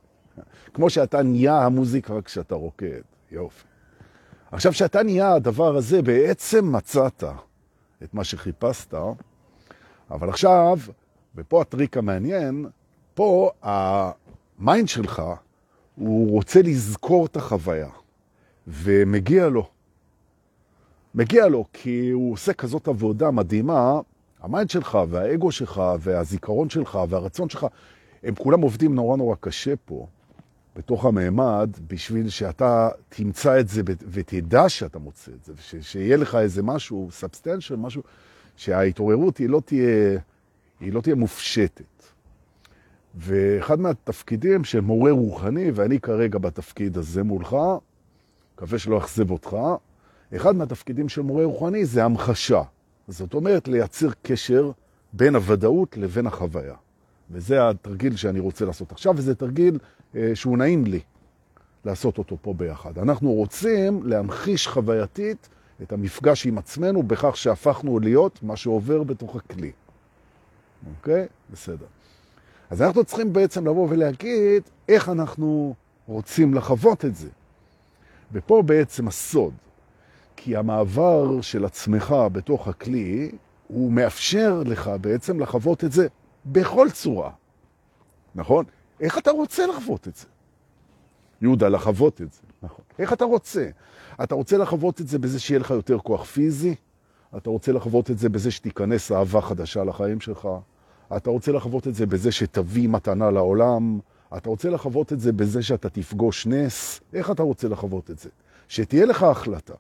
כמו 0.75 0.91
שאתה 0.91 1.23
נהיה 1.23 1.65
המוזיקה 1.65 2.15
רק 2.15 2.27
כשאתה 2.27 2.55
רוקד. 2.55 3.01
יופי. 3.31 3.65
עכשיו, 4.53 4.73
שאתה 4.73 5.03
נהיה 5.03 5.33
הדבר 5.33 5.77
הזה, 5.77 6.03
בעצם 6.03 6.73
מצאת 6.73 7.25
את 8.03 8.15
מה 8.15 8.25
שחיפשת, 8.25 8.95
אבל 10.11 10.29
עכשיו, 10.29 10.79
ופה 11.35 11.61
הטריק 11.61 11.97
המעניין, 11.97 12.67
פה 13.15 13.51
ה 13.63 13.88
mind 13.88 14.89
שלך, 14.89 15.23
הוא 15.97 16.31
רוצה 16.31 16.63
לזכור 16.63 17.27
את 17.27 17.37
החוויה, 17.37 17.89
ומגיע 18.69 19.49
לו. 19.49 19.69
מגיע 21.15 21.49
לו, 21.49 21.65
כי 21.73 22.11
הוא 22.11 22.33
עושה 22.33 22.53
כזאת 22.53 22.89
עבודה 22.89 23.31
מדהימה, 23.31 24.01
ה 24.41 24.47
mind 24.47 24.71
שלך 24.71 24.99
והאגו 25.09 25.53
שלך 25.53 25.83
והזיכרון 26.01 26.71
שלך 26.71 26.99
והרצון 27.09 27.49
שלך, 27.49 27.67
הם 28.23 28.35
כולם 28.35 28.61
עובדים 28.61 28.95
נורא 28.95 29.17
נורא 29.17 29.37
קשה 29.41 29.75
פה, 29.85 30.07
בתוך 30.77 31.05
המעמד, 31.05 31.71
בשביל 31.89 32.29
שאתה 32.29 32.89
תמצא 33.09 33.61
את 33.61 33.69
זה 33.69 33.83
ותדע 33.87 34.69
שאתה 34.69 34.99
מוצא 34.99 35.33
את 35.33 35.45
זה, 35.45 35.53
ושיהיה 35.57 36.17
לך 36.17 36.35
איזה 36.35 36.63
משהו, 36.63 37.09
substantial, 37.13 37.77
משהו, 37.77 38.03
שההתעוררות 38.57 39.39
היא 39.39 39.49
לא 39.49 39.63
תהיה, 39.65 40.19
היא 40.81 40.93
לא 40.93 41.01
תהיה 41.01 41.15
מופשטת. 41.15 41.85
ואחד 43.15 43.81
מהתפקידים 43.81 44.65
של 44.65 44.81
מורה 44.81 45.11
רוחני, 45.11 45.71
ואני 45.71 46.01
כרגע 46.01 46.39
בתפקיד 46.39 46.99
הזה 46.99 47.23
מולך, 47.23 47.57
מקווה 48.61 48.79
שלא 48.79 48.99
אכזב 48.99 49.31
אותך, 49.31 49.57
אחד 50.37 50.57
מהתפקידים 50.57 51.09
של 51.09 51.23
מורה 51.23 51.45
רוחני 51.45 51.85
זה 51.85 52.05
המחשה. 52.05 52.63
זאת 53.09 53.35
אומרת, 53.35 53.69
לייצר 53.69 54.09
קשר 54.23 54.71
בין 55.13 55.35
הוודאות 55.35 55.97
לבין 55.97 56.27
החוויה. 56.27 56.75
וזה 57.31 57.69
התרגיל 57.69 58.17
שאני 58.17 58.41
רוצה 58.41 58.65
לעשות 58.65 58.93
עכשיו, 58.93 59.15
וזה 59.17 59.35
תרגיל 59.35 59.79
אה, 60.15 60.31
שהוא 60.35 60.59
נעים 60.59 60.85
לי 60.85 61.01
לעשות 61.85 62.19
אותו 62.19 62.37
פה 62.43 62.55
ביחד. 62.55 62.99
אנחנו 62.99 63.33
רוצים 63.33 64.03
להמחיש 64.07 64.69
חווייתית 64.69 65.49
את 65.83 65.93
המפגש 65.93 66.47
עם 66.47 66.59
עצמנו 66.59 67.03
בכך 67.03 67.37
שהפכנו 67.37 68.01
להיות 68.01 68.43
מה 68.43 68.57
שעובר 68.57 69.03
בתוך 69.03 69.37
הכלי. 69.37 69.73
אוקיי? 70.97 71.27
בסדר. 71.53 71.87
אז 72.71 72.83
אנחנו 72.83 73.05
צריכים 73.05 73.33
בעצם 73.33 73.67
לבוא 73.67 73.89
ולהגיד 73.91 74.63
איך 74.89 75.09
אנחנו 75.09 75.75
רוצים 76.07 76.55
לחוות 76.55 77.05
את 77.05 77.17
זה. 77.17 77.29
ופה 78.33 78.63
בעצם 78.67 79.09
הסוד. 79.09 79.55
כי 80.37 80.57
המעבר 80.57 81.41
של 81.41 81.65
עצמך 81.65 82.15
בתוך 82.33 82.69
הכלי, 82.69 83.31
הוא 83.67 83.93
מאפשר 83.93 84.63
לך 84.67 84.91
בעצם 85.01 85.41
לחוות 85.41 85.85
את 85.85 85.93
זה 85.93 86.07
בכל 86.47 86.91
צורה. 86.91 87.31
נכון? 88.35 88.65
איך 89.01 89.19
אתה 89.19 89.31
רוצה 89.31 89.67
לחוות 89.67 90.09
את 90.09 90.17
זה? 90.17 90.27
יהודה, 91.43 91.69
לחוות 91.69 92.23
את 92.23 92.33
זה. 92.33 92.41
נכון. 92.63 92.85
איך 92.99 93.13
אתה 93.13 93.25
רוצה? 93.25 93.69
אתה 94.23 94.35
רוצה 94.35 94.59
לחוות 94.59 95.01
את 95.01 95.09
זה 95.09 95.19
בזה 95.19 95.41
שיהיה 95.41 95.61
לך 95.61 95.71
יותר 95.71 95.99
כוח 95.99 96.25
פיזי? 96.25 96.75
אתה 97.37 97.51
רוצה 97.51 97.73
לחוות 97.73 98.11
את 98.11 98.19
זה 98.19 98.29
בזה 98.29 98.51
שתיכנס 98.51 99.13
אהבה 99.13 99.41
חדשה 99.41 99.85
לחיים 99.85 100.21
שלך? 100.21 100.49
אתה 101.17 101.31
רוצה 101.31 101.53
לחוות 101.53 101.89
את 101.89 101.95
זה 101.95 102.07
בזה 102.07 102.33
שתביא 102.33 102.89
מתנה 102.89 103.31
לעולם? 103.31 103.99
אתה 104.37 104.51
רוצה 104.51 104.71
לחוות 104.71 105.13
את 105.13 105.21
זה 105.21 105.33
בזה 105.33 105.63
שאתה 105.63 105.89
תפגוש 105.89 106.47
נס? 106.47 107.01
איך 107.13 107.31
אתה 107.31 107.43
רוצה 107.43 107.69
לחוות 107.69 108.11
את 108.11 108.19
זה? 108.19 108.29
שתהיה 108.69 109.07
לך 109.07 109.23
החלטה. 109.23 109.75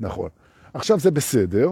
נכון. 0.00 0.28
עכשיו 0.74 1.00
זה 1.00 1.10
בסדר, 1.10 1.70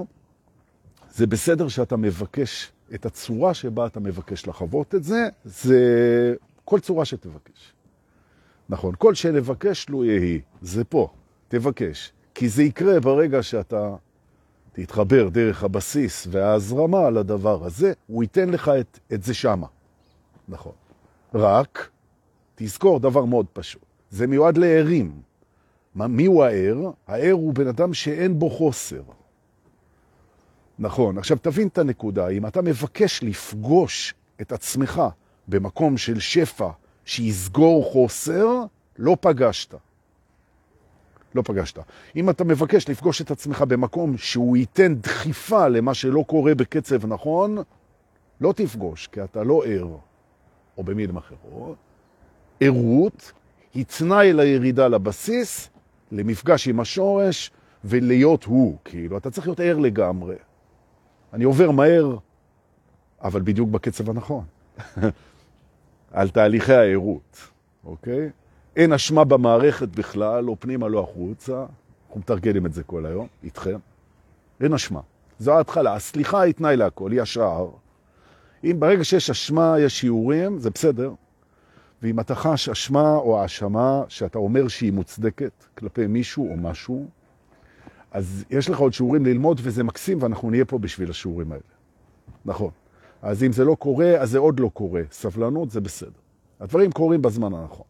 זה 1.11 1.27
בסדר 1.27 1.69
שאתה 1.69 1.97
מבקש 1.97 2.73
את 2.95 3.07
הצורה 3.07 3.55
שבה 3.55 3.87
אתה 3.87 4.01
מבקש 4.01 4.47
לחוות 4.47 4.95
את 4.95 5.05
זה, 5.05 5.29
זה 5.45 6.35
כל 6.65 6.81
צורה 6.81 7.05
שתבקש. 7.05 7.73
נכון, 8.69 8.95
כל 8.99 9.15
שנבקש 9.15 9.89
לו 9.89 10.05
יהי, 10.05 10.41
זה 10.63 10.85
פה, 10.85 11.09
תבקש. 11.49 12.13
כי 12.35 12.49
זה 12.49 12.63
יקרה 12.63 13.01
ברגע 13.01 13.43
שאתה 13.43 13.95
תתחבר 14.73 15.29
דרך 15.29 15.65
הבסיס 15.65 16.27
וההזרמה 16.31 17.11
לדבר 17.11 17.65
הזה, 17.65 17.93
הוא 18.07 18.23
ייתן 18.23 18.51
לך 18.51 18.71
את, 18.81 18.99
את 19.13 19.23
זה 19.23 19.35
שמה. 19.35 19.67
נכון. 20.49 20.73
רק, 21.37 21.89
תזכור 22.55 23.01
דבר 23.01 23.25
מאוד 23.25 23.47
פשוט. 23.53 23.83
זה 24.11 24.27
מיועד 24.27 24.59
לערים. 24.59 25.21
מי 25.95 26.27
הוא 26.27 26.45
הער? 26.45 26.91
הער 27.07 27.33
הוא 27.33 27.55
בן 27.55 27.67
אדם 27.67 27.95
שאין 27.95 28.39
בו 28.39 28.51
חוסר. 28.51 29.03
נכון. 30.79 31.19
עכשיו 31.19 31.39
תבין 31.43 31.69
את 31.69 31.79
הנקודה. 31.79 32.29
אם 32.29 32.47
אתה 32.47 32.63
מבקש 32.63 33.23
לפגוש 33.23 34.15
את 34.41 34.53
עצמך 34.53 35.03
במקום 35.49 35.97
של 35.97 36.21
שפע 36.21 36.69
שיסגור 37.05 37.85
חוסר, 37.93 38.47
לא 38.99 39.17
פגשת. 39.21 39.75
לא 41.35 41.43
פגשת. 41.43 41.79
אם 42.17 42.31
אתה 42.31 42.45
מבקש 42.45 42.89
לפגוש 42.89 43.21
את 43.21 43.31
עצמך 43.31 43.63
במקום 43.69 44.17
שהוא 44.19 44.57
ייתן 44.57 44.95
דחיפה 44.95 45.69
למה 45.69 45.95
שלא 45.95 46.25
קורה 46.27 46.55
בקצב 46.55 47.07
נכון, 47.07 47.59
לא 48.41 48.53
תפגוש, 48.53 49.07
כי 49.07 49.25
אתה 49.25 49.43
לא 49.43 49.63
ער, 49.67 49.97
או 50.79 50.85
במילים 50.85 51.17
אחרות. 51.17 51.77
ערות 52.61 53.33
היא 53.75 53.85
תנאי 53.99 54.33
לירידה 54.33 54.89
לבסיס, 54.89 55.71
למפגש 56.13 56.69
עם 56.69 56.81
השורש 56.81 57.51
ולהיות 57.85 58.45
הוא. 58.45 58.77
כאילו, 58.85 59.17
אתה 59.17 59.31
צריך 59.31 59.47
להיות 59.47 59.61
ער 59.61 59.79
לגמרי. 59.79 60.37
אני 61.33 61.45
עובר 61.45 61.71
מהר, 61.71 62.17
אבל 63.23 63.41
בדיוק 63.43 63.69
בקצב 63.71 64.11
הנכון. 64.11 64.45
על 66.11 66.29
תהליכי 66.29 66.75
הערות, 66.75 67.39
אוקיי? 67.85 68.31
אין 68.77 68.93
אשמה 68.93 69.25
במערכת 69.25 69.89
בכלל, 69.89 70.45
לא 70.45 70.57
פנימה, 70.59 70.89
לא 70.89 71.01
החוצה. 71.01 71.65
אנחנו 72.07 72.21
מתרגלים 72.21 72.67
את 72.67 72.73
זה 72.73 72.83
כל 72.83 73.07
היום, 73.07 73.27
איתכם. 73.45 73.79
אין 74.61 74.73
אשמה. 74.73 75.01
זו 75.39 75.53
ההתחלה. 75.53 75.95
הסליחה 75.95 76.41
היא 76.41 76.55
תנאי 76.55 76.77
להכל, 76.77 77.13
היא 77.13 77.23
השער. 77.23 77.69
אם 78.65 78.77
ברגע 78.79 79.05
שיש 79.05 79.31
אשמה, 79.31 79.77
יש 79.81 80.01
שיעורים, 80.01 80.59
זה 80.59 80.71
בסדר. 80.71 81.13
ואם 82.03 82.21
אתה 82.21 82.35
חש 82.35 82.69
אשמה 82.69 83.17
או 83.17 83.43
האשמה 83.43 84.03
שאתה 84.09 84.39
אומר 84.39 84.69
שהיא 84.69 84.93
מוצדקת 84.93 85.65
כלפי 85.79 86.07
מישהו 86.07 86.51
או 86.51 86.57
משהו, 86.57 87.07
אז 88.11 88.45
יש 88.51 88.71
לך 88.71 88.79
עוד 88.79 88.93
שיעורים 88.93 89.27
ללמוד 89.27 89.61
וזה 89.63 89.85
מקסים 89.85 90.23
ואנחנו 90.23 90.51
נהיה 90.51 90.65
פה 90.65 90.79
בשביל 90.79 91.11
השיעורים 91.11 91.53
האלה. 91.53 91.63
נכון. 92.45 92.71
אז 93.23 93.43
אם 93.43 93.53
זה 93.53 93.65
לא 93.65 93.75
קורה, 93.75 94.17
אז 94.19 94.31
זה 94.31 94.39
עוד 94.39 94.61
לא 94.61 94.71
קורה. 94.75 95.03
סבלנות 95.11 95.71
זה 95.71 95.81
בסדר. 95.81 96.11
הדברים 96.61 96.93
קורים 96.93 97.23
בזמן 97.23 97.55
הנכון. 97.55 97.87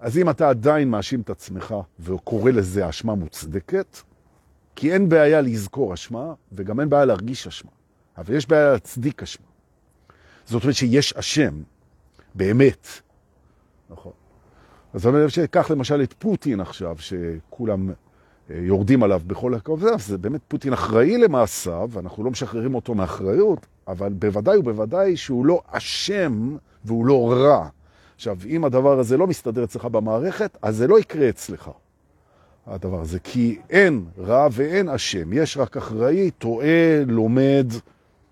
אז 0.00 0.18
אם 0.18 0.30
אתה 0.30 0.48
עדיין 0.48 0.90
מאשים 0.90 1.20
את 1.20 1.30
עצמך 1.30 1.74
וקורא 2.00 2.50
לזה 2.50 2.88
אשמה 2.88 3.14
מוצדקת, 3.14 3.96
כי 4.76 4.92
אין 4.92 5.08
בעיה 5.08 5.40
לזכור 5.40 5.94
אשמה 5.94 6.34
וגם 6.52 6.80
אין 6.80 6.88
בעיה 6.90 7.04
להרגיש 7.04 7.46
אשמה, 7.46 7.70
אבל 8.18 8.34
יש 8.34 8.48
בעיה 8.48 8.72
להצדיק 8.72 9.22
אשמה. 9.22 9.49
זאת 10.50 10.62
אומרת 10.64 10.76
שיש 10.76 11.12
אשם, 11.12 11.62
באמת. 12.34 12.88
נכון. 13.90 14.12
אז 14.94 15.06
אני 15.06 15.26
חושב 15.26 15.42
שכך 15.42 15.70
למשל 15.70 16.02
את 16.02 16.14
פוטין 16.18 16.60
עכשיו, 16.60 16.96
שכולם 16.98 17.90
אה, 17.90 17.94
יורדים 18.56 19.02
עליו 19.02 19.20
בכל 19.26 19.54
הכבוד, 19.54 19.98
זה 19.98 20.18
באמת 20.18 20.40
פוטין 20.48 20.72
אחראי 20.72 21.18
למעשיו, 21.18 21.90
אנחנו 21.96 22.24
לא 22.24 22.30
משחררים 22.30 22.74
אותו 22.74 22.94
מאחריות, 22.94 23.66
אבל 23.88 24.12
בוודאי 24.12 24.58
ובוודאי 24.58 25.16
שהוא 25.16 25.46
לא 25.46 25.60
אשם 25.66 26.56
והוא 26.84 27.06
לא 27.06 27.32
רע. 27.32 27.68
עכשיו, 28.14 28.38
אם 28.46 28.64
הדבר 28.64 28.98
הזה 28.98 29.16
לא 29.16 29.26
מסתדר 29.26 29.64
אצלך 29.64 29.84
במערכת, 29.84 30.58
אז 30.62 30.76
זה 30.76 30.86
לא 30.86 31.00
יקרה 31.00 31.28
אצלך, 31.28 31.70
הדבר 32.66 33.00
הזה. 33.00 33.18
כי 33.18 33.58
אין 33.70 34.04
רע 34.18 34.48
ואין 34.52 34.88
אשם, 34.88 35.32
יש 35.32 35.56
רק 35.56 35.76
אחראי, 35.76 36.30
טועה, 36.30 37.04
לומד 37.06 37.66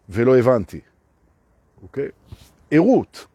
ולא 0.09 0.39
הבנתי. 0.39 0.81
אוקיי? 1.83 2.09
עירות. 2.71 3.27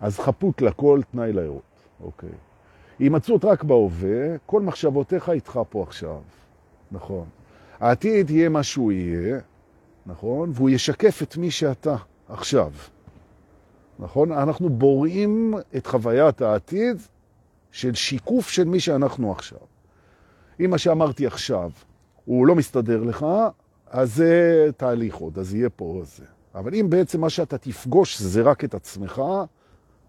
אז 0.00 0.18
חפות 0.18 0.62
לכל 0.62 1.00
תנאי 1.12 1.32
לעירות, 1.32 1.62
אוקיי? 2.00 2.30
הימצאות 2.98 3.44
רק 3.44 3.64
בהווה, 3.64 4.38
כל 4.46 4.62
מחשבותיך 4.62 5.30
איתך 5.30 5.60
פה 5.70 5.82
עכשיו, 5.82 6.20
נכון. 6.92 7.26
העתיד 7.80 8.30
יהיה 8.30 8.48
מה 8.48 8.62
שהוא 8.62 8.92
יהיה, 8.92 9.38
נכון? 10.06 10.50
והוא 10.54 10.70
ישקף 10.70 11.22
את 11.22 11.36
מי 11.36 11.50
שאתה 11.50 11.96
עכשיו, 12.28 12.72
נכון? 13.98 14.32
אנחנו 14.32 14.68
בוראים 14.68 15.54
את 15.76 15.86
חוויית 15.86 16.42
העתיד 16.42 16.96
של 17.72 17.94
שיקוף 17.94 18.48
של 18.48 18.64
מי 18.64 18.80
שאנחנו 18.80 19.32
עכשיו. 19.32 19.58
אם 20.60 20.70
מה 20.70 20.78
שאמרתי 20.78 21.26
עכשיו 21.26 21.70
הוא 22.24 22.46
לא 22.46 22.54
מסתדר 22.54 23.02
לך, 23.02 23.26
אז 23.90 24.14
זה 24.14 24.66
תהליך 24.76 25.14
עוד, 25.14 25.38
אז 25.38 25.54
יהיה 25.54 25.70
פה 25.70 26.00
זה. 26.04 26.24
אבל 26.54 26.74
אם 26.74 26.86
בעצם 26.90 27.20
מה 27.20 27.30
שאתה 27.30 27.58
תפגוש 27.58 28.20
זה 28.20 28.42
רק 28.42 28.64
את 28.64 28.74
עצמך, 28.74 29.22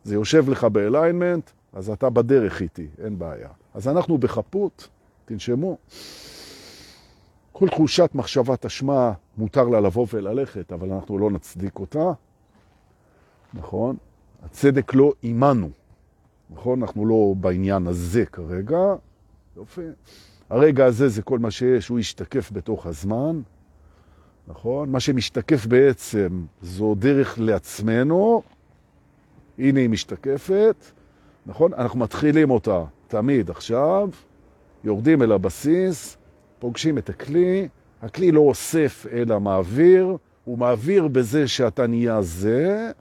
זה 0.03 0.15
יושב 0.15 0.49
לך 0.49 0.63
באליינמנט, 0.63 1.49
אז 1.73 1.89
אתה 1.89 2.09
בדרך 2.09 2.61
איתי, 2.61 2.87
אין 3.03 3.19
בעיה. 3.19 3.49
אז 3.73 3.87
אנחנו 3.87 4.17
בחפות, 4.17 4.87
תנשמו. 5.25 5.77
כל 7.51 7.69
תחושת 7.69 8.09
מחשבת 8.13 8.65
אשמה 8.65 9.13
מותר 9.37 9.63
לה 9.63 9.81
לבוא 9.81 10.07
וללכת, 10.13 10.71
אבל 10.71 10.91
אנחנו 10.91 11.17
לא 11.17 11.31
נצדיק 11.31 11.79
אותה, 11.79 12.11
נכון? 13.53 13.95
הצדק 14.43 14.93
לא 14.93 15.13
אימנו, 15.23 15.69
נכון? 16.49 16.81
אנחנו 16.81 17.05
לא 17.05 17.33
בעניין 17.39 17.87
הזה 17.87 18.25
כרגע. 18.25 18.79
יופי. 19.57 19.81
הרגע 20.49 20.85
הזה 20.85 21.09
זה 21.09 21.21
כל 21.21 21.39
מה 21.39 21.51
שיש, 21.51 21.87
הוא 21.87 21.99
ישתקף 21.99 22.51
בתוך 22.51 22.85
הזמן, 22.85 23.41
נכון? 24.49 24.89
מה 24.89 24.99
שמשתקף 24.99 25.65
בעצם 25.65 26.45
זו 26.61 26.95
דרך 26.95 27.39
לעצמנו, 27.39 28.41
הנה 29.59 29.79
היא 29.79 29.89
משתקפת, 29.89 30.85
נכון? 31.45 31.73
אנחנו 31.73 31.99
מתחילים 31.99 32.51
אותה 32.51 32.83
תמיד 33.07 33.49
עכשיו, 33.49 34.09
יורדים 34.83 35.21
אל 35.21 35.31
הבסיס, 35.31 36.17
פוגשים 36.59 36.97
את 36.97 37.09
הכלי, 37.09 37.67
הכלי 38.01 38.31
לא 38.31 38.39
אוסף 38.39 39.05
אלא 39.11 39.39
מעביר, 39.39 40.17
הוא 40.45 40.57
מעביר 40.57 41.07
בזה 41.07 41.47
שאתה 41.47 41.87
נהיה 41.87 42.21
זה, 42.21 42.91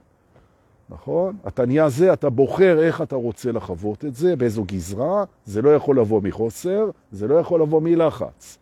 נכון? 0.89 1.37
אתה 1.47 1.65
נהיה 1.65 1.89
זה, 1.89 2.13
אתה 2.13 2.29
בוחר 2.29 2.79
איך 2.83 3.01
אתה 3.01 3.15
רוצה 3.15 3.51
לחוות 3.51 4.05
את 4.05 4.15
זה, 4.15 4.35
באיזו 4.35 4.63
גזרה, 4.63 5.23
זה 5.45 5.61
לא 5.61 5.75
יכול 5.75 5.99
לבוא 5.99 6.21
מחוסר, 6.21 6.89
זה 7.11 7.27
לא 7.27 7.35
יכול 7.35 7.61
לבוא 7.61 7.81
מלחץ. 7.81 8.57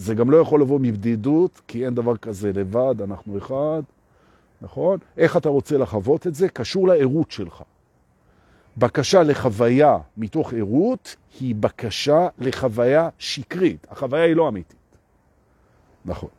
זה 0.00 0.14
גם 0.14 0.30
לא 0.30 0.36
יכול 0.36 0.60
לבוא 0.60 0.78
מבדידות, 0.82 1.60
כי 1.68 1.84
אין 1.84 1.94
דבר 1.94 2.16
כזה 2.16 2.52
לבד, 2.52 2.94
אנחנו 3.02 3.38
אחד, 3.38 3.82
נכון? 4.62 4.98
איך 5.16 5.36
אתה 5.36 5.48
רוצה 5.48 5.78
לחוות 5.78 6.26
את 6.26 6.34
זה? 6.34 6.48
קשור 6.48 6.88
לעירות 6.88 7.30
שלך. 7.30 7.62
בקשה 8.76 9.22
לחוויה 9.22 9.98
מתוך 10.16 10.52
עירות 10.52 11.16
היא 11.40 11.54
בקשה 11.54 12.28
לחוויה 12.38 13.08
שקרית. 13.18 13.86
החוויה 13.90 14.24
היא 14.24 14.36
לא 14.36 14.48
אמיתית. 14.48 14.76
נכון. 16.04 16.30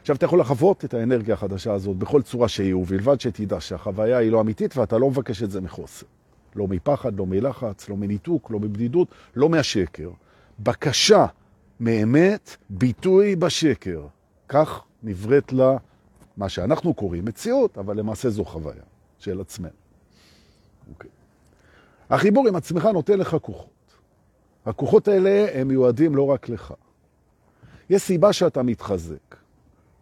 עכשיו, 0.00 0.16
אתה 0.16 0.24
יכול 0.24 0.40
לחוות 0.40 0.84
את 0.84 0.94
האנרגיה 0.94 1.34
החדשה 1.34 1.72
הזאת 1.72 1.96
בכל 1.96 2.22
צורה 2.22 2.48
שהיא, 2.48 2.74
ובלבד 2.74 3.20
שתדע 3.20 3.60
שהחוויה 3.60 4.18
היא 4.18 4.32
לא 4.32 4.40
אמיתית 4.40 4.76
ואתה 4.76 4.98
לא 4.98 5.10
מבקש 5.10 5.42
את 5.42 5.50
זה 5.50 5.60
מחוסר. 5.60 6.06
לא 6.56 6.68
מפחד, 6.68 7.18
לא 7.18 7.26
מלחץ, 7.26 7.88
לא 7.88 7.96
מניתוק, 7.96 8.50
לא 8.50 8.60
מבדידות, 8.60 9.08
לא 9.36 9.48
מהשקר. 9.48 10.10
בקשה 10.60 11.26
מאמת, 11.80 12.56
ביטוי 12.70 13.36
בשקר. 13.36 14.06
כך 14.48 14.82
נבראת 15.02 15.52
לה 15.52 15.76
מה 16.36 16.48
שאנחנו 16.48 16.94
קוראים 16.94 17.24
מציאות, 17.24 17.78
אבל 17.78 17.98
למעשה 17.98 18.30
זו 18.30 18.44
חוויה 18.44 18.82
של 19.18 19.40
עצמנו. 19.40 19.70
אוקיי. 20.90 21.10
החיבור 22.10 22.48
עם 22.48 22.56
עצמך 22.56 22.84
נותן 22.84 23.18
לך 23.18 23.36
כוחות. 23.42 23.70
הכוחות 24.66 25.08
האלה 25.08 25.46
הם 25.54 25.68
מיועדים 25.68 26.14
לא 26.16 26.26
רק 26.26 26.48
לך. 26.48 26.74
יש 27.90 28.02
סיבה 28.02 28.32
שאתה 28.32 28.62
מתחזק, 28.62 29.36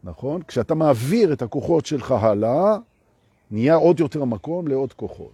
נכון? 0.04 0.42
כשאתה 0.42 0.74
מעביר 0.74 1.32
את 1.32 1.42
הכוחות 1.42 1.86
שלך 1.86 2.12
הלאה, 2.12 2.76
נהיה 3.50 3.74
עוד 3.74 4.00
יותר 4.00 4.24
מקום 4.24 4.68
לעוד 4.68 4.92
כוחות. 4.92 5.32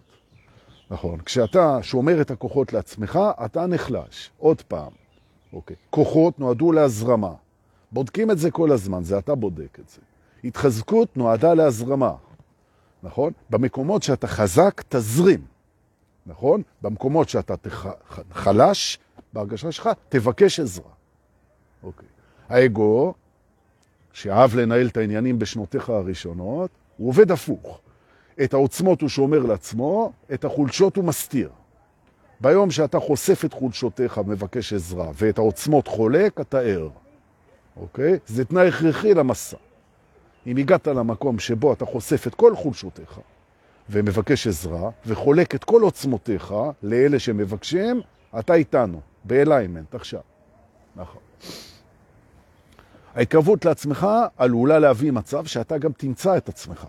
נכון. 0.90 1.20
כשאתה 1.20 1.78
שומר 1.82 2.20
את 2.20 2.30
הכוחות 2.30 2.72
לעצמך, 2.72 3.18
אתה 3.44 3.66
נחלש. 3.66 4.30
עוד 4.38 4.62
פעם. 4.62 5.03
אוקיי. 5.54 5.76
כוחות 5.90 6.38
נועדו 6.38 6.72
להזרמה. 6.72 7.32
בודקים 7.92 8.30
את 8.30 8.38
זה 8.38 8.50
כל 8.50 8.72
הזמן, 8.72 9.02
זה 9.02 9.18
אתה 9.18 9.34
בודק 9.34 9.78
את 9.80 9.88
זה. 9.88 10.00
התחזקות 10.44 11.16
נועדה 11.16 11.54
להזרמה, 11.54 12.14
נכון? 13.02 13.32
במקומות 13.50 14.02
שאתה 14.02 14.26
חזק, 14.26 14.82
תזרים, 14.88 15.40
נכון? 16.26 16.62
במקומות 16.82 17.28
שאתה 17.28 17.56
תח... 17.56 17.86
חלש, 18.32 18.98
בהרגשה 19.32 19.72
שלך, 19.72 19.90
תבקש 20.08 20.60
עזרה. 20.60 20.90
אוקיי. 21.82 22.08
האגו, 22.48 23.14
שאהב 24.12 24.54
לנהל 24.54 24.86
את 24.86 24.96
העניינים 24.96 25.38
בשנותיך 25.38 25.90
הראשונות, 25.90 26.70
הוא 26.96 27.08
עובד 27.08 27.30
הפוך. 27.30 27.80
את 28.44 28.54
העוצמות 28.54 29.00
הוא 29.00 29.08
שומר 29.08 29.38
לעצמו, 29.38 30.12
את 30.34 30.44
החולשות 30.44 30.96
הוא 30.96 31.04
מסתיר. 31.04 31.50
ביום 32.44 32.70
שאתה 32.70 33.00
חושף 33.00 33.44
את 33.44 33.52
חולשותיך, 33.52 34.20
מבקש 34.26 34.72
עזרה, 34.72 35.10
ואת 35.14 35.38
העוצמות 35.38 35.88
חולק, 35.88 36.40
אתה 36.40 36.60
ער. 36.60 36.88
אוקיי? 37.76 38.18
זה 38.26 38.44
תנאי 38.44 38.68
הכרחי 38.68 39.14
למסע. 39.14 39.56
אם 40.46 40.56
הגעת 40.56 40.86
למקום 40.86 41.38
שבו 41.38 41.72
אתה 41.72 41.84
חושף 41.84 42.26
את 42.26 42.34
כל 42.34 42.56
חולשותיך, 42.56 43.20
ומבקש 43.90 44.46
עזרה, 44.46 44.90
וחולק 45.06 45.54
את 45.54 45.64
כל 45.64 45.82
עוצמותיך 45.82 46.54
לאלה 46.82 47.18
שמבקשים, 47.18 48.00
אתה 48.38 48.54
איתנו, 48.54 49.00
באליימנט, 49.24 49.94
עכשיו. 49.94 50.20
נכון. 50.96 51.20
ההתקרבות 53.14 53.64
לעצמך 53.64 54.06
עלולה 54.36 54.78
להביא 54.78 55.12
מצב 55.12 55.46
שאתה 55.46 55.78
גם 55.78 55.92
תמצא 55.92 56.36
את 56.36 56.48
עצמך. 56.48 56.86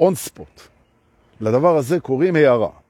און 0.00 0.14
ספוט. 0.14 0.60
לדבר 1.40 1.76
הזה 1.76 2.00
קוראים 2.00 2.36
הערה. 2.36 2.81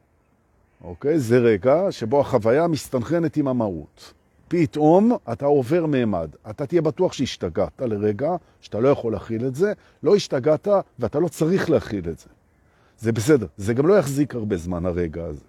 אוקיי? 0.85 1.19
זה 1.19 1.39
רגע 1.39 1.87
שבו 1.91 2.21
החוויה 2.21 2.67
מסתנכרנת 2.67 3.37
עם 3.37 3.49
המהות. 3.49 4.13
פתאום 4.49 5.13
אתה 5.33 5.47
עובר 5.47 5.87
מימד. 5.87 6.29
אתה 6.51 6.67
תהיה 6.67 6.83
בטוח 6.83 7.13
שהשתגעת 7.13 7.83
לרגע, 7.83 8.31
שאתה 8.61 8.81
לא 8.81 8.89
יכול 8.89 9.13
להכיל 9.13 9.47
את 9.47 9.55
זה, 9.55 9.73
לא 10.03 10.17
השתגעת 10.17 10.69
ואתה 10.99 11.19
לא 11.19 11.29
צריך 11.29 11.71
להכיל 11.71 12.09
את 12.09 12.19
זה. 12.19 12.29
זה 12.99 13.13
בסדר. 13.13 13.47
זה 13.57 13.75
גם 13.75 13.87
לא 13.87 13.99
יחזיק 13.99 14.35
הרבה 14.35 14.57
זמן 14.57 14.87
הרגע 14.87 15.25
הזה. 15.25 15.45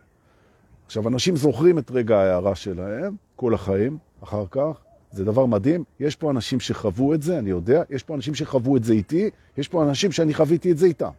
עכשיו, 0.85 1.07
אנשים 1.07 1.35
זוכרים 1.35 1.79
את 1.79 1.91
רגע 1.91 2.17
ההערה 2.17 2.55
שלהם 2.55 3.15
כל 3.35 3.53
החיים, 3.53 3.97
אחר 4.23 4.45
כך, 4.51 4.81
זה 5.11 5.25
דבר 5.25 5.45
מדהים. 5.45 5.83
יש 5.99 6.15
פה 6.15 6.31
אנשים 6.31 6.59
שחוו 6.59 7.13
את 7.13 7.21
זה, 7.21 7.39
אני 7.39 7.49
יודע, 7.49 7.83
יש 7.89 8.03
פה 8.03 8.15
אנשים 8.15 8.35
שחוו 8.35 8.77
את 8.77 8.83
זה 8.83 8.93
איתי, 8.93 9.29
יש 9.57 9.67
פה 9.67 9.83
אנשים 9.83 10.11
שאני 10.11 10.33
חוויתי 10.33 10.71
את 10.71 10.77
זה 10.77 10.85
איתם. 10.85 11.11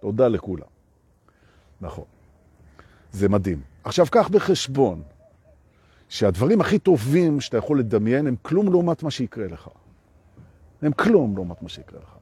תודה 0.00 0.28
לכולם. 0.28 0.66
נכון. 1.80 2.15
זה 3.16 3.28
מדהים. 3.28 3.60
עכשיו, 3.84 4.06
קח 4.10 4.28
בחשבון 4.28 5.02
שהדברים 6.08 6.60
הכי 6.60 6.78
טובים 6.78 7.40
שאתה 7.40 7.56
יכול 7.56 7.78
לדמיין 7.78 8.26
הם 8.26 8.36
כלום 8.42 8.70
לעומת 8.70 9.02
מה 9.02 9.10
שיקרה 9.10 9.46
לך. 9.46 9.68
הם 10.82 10.92
כלום 10.92 11.34
לעומת 11.34 11.62
מה 11.62 11.68
שיקרה 11.68 12.00
לך. 12.02 12.16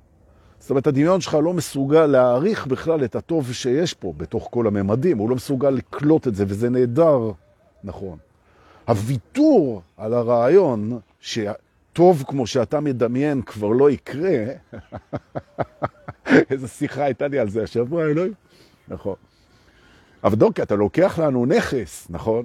זאת 0.59 0.71
אומרת, 0.71 0.87
הדמיון 0.87 1.21
שלך 1.21 1.35
לא 1.35 1.53
מסוגל 1.53 2.07
להעריך 2.07 2.67
בכלל 2.67 3.05
את 3.05 3.17
הטוב 3.17 3.53
שיש 3.53 3.95
פה 3.95 4.13
בתוך 4.17 4.49
כל 4.51 4.67
הממדים, 4.67 5.19
הוא 5.19 5.31
לא 5.31 5.37
מסוגל 5.37 5.71
לקלוט 5.71 6.29
את 6.29 6.35
זה, 6.35 6.45
וזה 6.49 6.71
נהדר, 6.71 7.31
נכון. 7.85 8.19
הוויתור 8.89 9.83
על 9.97 10.15
הרעיון 10.15 10.99
שטוב 11.21 12.25
כמו 12.27 12.47
שאתה 12.47 12.81
מדמיין 12.81 13.43
כבר 13.43 13.69
לא 13.69 13.91
יקרה, 13.91 14.45
איזו 16.51 16.69
שיחה 16.69 17.05
הייתה 17.05 17.29
לי 17.29 17.39
על 17.39 17.49
זה 17.49 17.63
השבוע, 17.63 18.05
אלוהים. 18.05 18.33
נכון. 18.89 19.15
אבל 20.25 20.35
דוקי, 20.35 20.63
אתה 20.63 20.75
לוקח 20.75 21.19
לנו 21.19 21.47
נכס, 21.47 22.07
נכון? 22.11 22.45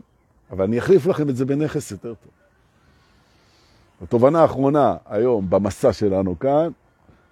אבל 0.51 0.63
אני 0.63 0.79
אחליף 0.79 1.05
לכם 1.05 1.29
את 1.29 1.35
זה 1.35 1.45
בנכס 1.45 1.91
יותר 1.91 2.13
טוב. 2.13 2.31
התובנה 4.01 4.41
האחרונה 4.41 4.95
היום 5.05 5.49
במסע 5.49 5.93
שלנו 5.93 6.39
כאן, 6.39 6.69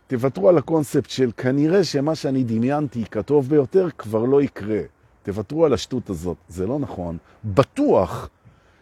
תוותרו 0.07 0.49
על 0.49 0.57
הקונספט 0.57 1.09
של 1.09 1.31
כנראה 1.37 1.83
שמה 1.83 2.15
שאני 2.15 2.43
דמיינתי 2.43 3.05
כטוב 3.05 3.49
ביותר 3.49 3.87
כבר 3.97 4.23
לא 4.23 4.41
יקרה. 4.41 4.81
תוותרו 5.23 5.65
על 5.65 5.73
השטות 5.73 6.09
הזאת, 6.09 6.37
זה 6.47 6.67
לא 6.67 6.79
נכון. 6.79 7.17
בטוח 7.45 8.29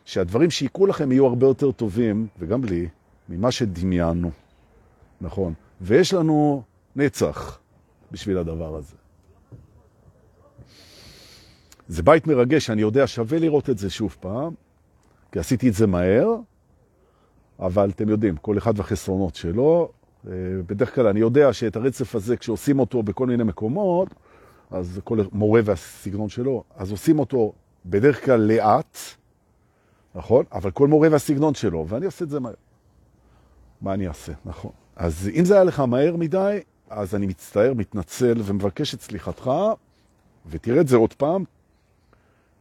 שהדברים 0.06 0.52
שיקרו 0.52 0.86
לכם 0.86 1.12
יהיו 1.12 1.26
הרבה 1.26 1.48
יותר 1.48 1.72
טובים, 1.72 2.28
וגם 2.40 2.64
לי, 2.64 2.88
ממה 3.30 3.52
שדמיינו. 3.52 4.32
נכון. 5.22 5.54
ויש 5.82 6.14
לנו 6.14 6.64
נצח 6.96 7.60
בשביל 8.12 8.38
הדבר 8.38 8.76
הזה. 8.76 8.96
זה 11.88 12.04
בית 12.04 12.28
מרגש, 12.28 12.70
אני 12.70 12.82
יודע, 12.82 13.08
שווה 13.08 13.40
לראות 13.40 13.70
את 13.70 13.78
זה 13.78 13.90
שוב 13.90 14.16
פעם, 14.20 14.54
כי 15.32 15.40
עשיתי 15.40 15.70
את 15.70 15.74
זה 15.74 15.88
מהר, 15.88 16.36
אבל 17.60 17.90
אתם 17.90 18.10
יודעים, 18.10 18.38
כל 18.38 18.58
אחד 18.58 18.80
והחסרונות 18.80 19.36
שלו. 19.36 19.92
אה, 20.28 20.32
בדרך 20.68 20.96
כלל 20.96 21.08
אני 21.08 21.20
יודע 21.20 21.54
שאת 21.54 21.76
הרצף 21.76 22.16
הזה, 22.16 22.38
כשעושים 22.38 22.80
אותו 22.80 23.04
בכל 23.04 23.28
מיני 23.28 23.44
מקומות, 23.44 24.08
אז 24.72 25.02
כל 25.04 25.20
מורה 25.32 25.62
והסגנון 25.64 26.30
שלו, 26.30 26.64
אז 26.76 26.92
עושים 26.92 27.20
אותו 27.20 27.54
בדרך 27.86 28.26
כלל 28.26 28.40
לאט, 28.40 28.98
נכון? 30.16 30.46
אבל 30.52 30.72
כל 30.72 30.88
מורה 30.88 31.08
והסגנון 31.12 31.54
שלו, 31.54 31.86
ואני 31.88 32.06
עושה 32.06 32.26
את 32.26 32.30
זה 32.30 32.40
מהר. 32.40 32.54
מה 33.82 33.94
אני 33.94 34.08
אעשה? 34.08 34.34
נכון. 34.46 34.72
אז 34.96 35.30
אם 35.36 35.46
זה 35.46 35.54
היה 35.54 35.64
לך 35.64 35.80
מהר 35.80 36.16
מדי, 36.16 36.60
אז 36.90 37.16
אני 37.16 37.26
מצטער, 37.26 37.74
מתנצל 37.74 38.42
ומבקש 38.44 38.94
את 38.94 39.02
סליחתך, 39.02 39.52
ותראה 40.46 40.82
את 40.82 40.88
זה 40.88 40.98
עוד 40.98 41.14
פעם, 41.14 41.44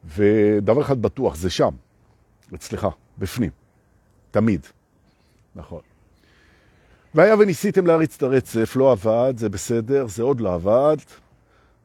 ודבר 0.07 0.81
אחד 0.83 1.03
בטוח, 1.03 1.37
זה 1.37 1.51
שם, 1.51 1.71
אצלך, 2.55 2.87
בפנים, 3.19 3.51
תמיד. 4.31 4.67
נכון. 5.57 5.81
והיה 7.15 7.35
וניסיתם 7.39 7.87
להריץ 7.87 8.17
את 8.17 8.23
הרצף, 8.23 8.77
לא 8.77 8.93
עבד, 8.93 9.35
זה 9.37 9.49
בסדר, 9.49 10.07
זה 10.07 10.23
עוד 10.23 10.41
לא 10.41 10.55
עבד, 10.55 10.97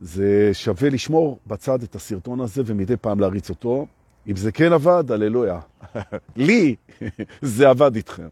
זה 0.02 0.50
שווה 0.54 0.90
לשמור 0.90 1.40
בצד 1.48 1.84
את 1.84 1.96
הסרטון 1.96 2.40
הזה 2.40 2.62
ומדי 2.66 2.98
פעם 2.98 3.20
להריץ 3.20 3.50
אותו. 3.50 3.88
אם 4.28 4.36
זה 4.36 4.52
כן 4.52 4.74
עבד, 4.74 5.12
הללויה. 5.12 5.60
לי 6.36 6.76
זה 7.42 7.70
עבד 7.70 7.96
איתכם. 7.96 8.28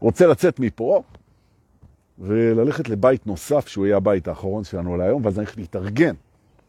רוצה 0.00 0.26
לצאת 0.26 0.60
מפה 0.60 1.02
וללכת 2.18 2.88
לבית 2.88 3.26
נוסף, 3.26 3.68
שהוא 3.68 3.86
יהיה 3.86 3.96
הבית 3.96 4.28
האחרון 4.28 4.64
שלנו 4.64 4.96
להיום, 4.96 5.24
ואז 5.24 5.38
אני 5.38 5.46
הולך 5.46 5.58
להתארגן. 5.58 6.14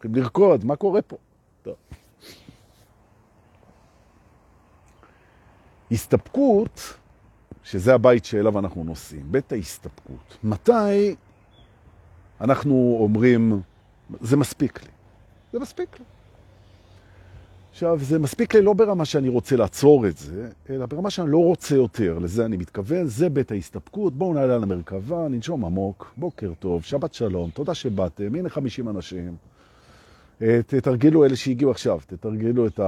הולכים 0.03 0.23
לרקוד, 0.23 0.65
מה 0.65 0.75
קורה 0.75 1.01
פה? 1.01 1.17
הסתפקות, 5.91 6.97
שזה 7.63 7.93
הבית 7.93 8.25
שאליו 8.25 8.59
אנחנו 8.59 8.83
נוסעים, 8.83 9.31
בית 9.31 9.51
ההסתפקות. 9.51 10.37
מתי 10.43 11.15
אנחנו 12.41 12.97
אומרים, 12.99 13.61
זה 14.21 14.37
מספיק 14.37 14.83
לי. 14.83 14.89
זה 15.53 15.59
מספיק 15.59 15.99
לי. 15.99 16.05
עכשיו, 17.71 17.99
זה 18.01 18.19
מספיק 18.19 18.55
לי 18.55 18.61
לא 18.61 18.73
ברמה 18.73 19.05
שאני 19.05 19.29
רוצה 19.29 19.55
לעצור 19.55 20.07
את 20.07 20.17
זה, 20.17 20.49
אלא 20.69 20.85
ברמה 20.85 21.09
שאני 21.09 21.31
לא 21.31 21.37
רוצה 21.37 21.75
יותר, 21.75 22.19
לזה 22.19 22.45
אני 22.45 22.57
מתכוון, 22.57 23.05
זה 23.05 23.29
בית 23.29 23.51
ההסתפקות, 23.51 24.13
בואו 24.13 24.33
נעלה 24.33 24.55
על 24.55 24.63
המרכבה, 24.63 25.27
ננשום 25.27 25.65
עמוק, 25.65 26.13
בוקר 26.17 26.53
טוב, 26.59 26.83
שבת 26.83 27.13
שלום, 27.13 27.49
תודה 27.49 27.73
שבאתם, 27.73 28.35
הנה 28.35 28.49
50 28.49 28.89
אנשים. 28.89 29.35
אה, 30.43 30.59
תתרגלו 30.67 31.25
אלה 31.25 31.35
שהגיעו 31.35 31.71
עכשיו, 31.71 31.99
תתרגלו 32.07 32.67
את 32.67 32.79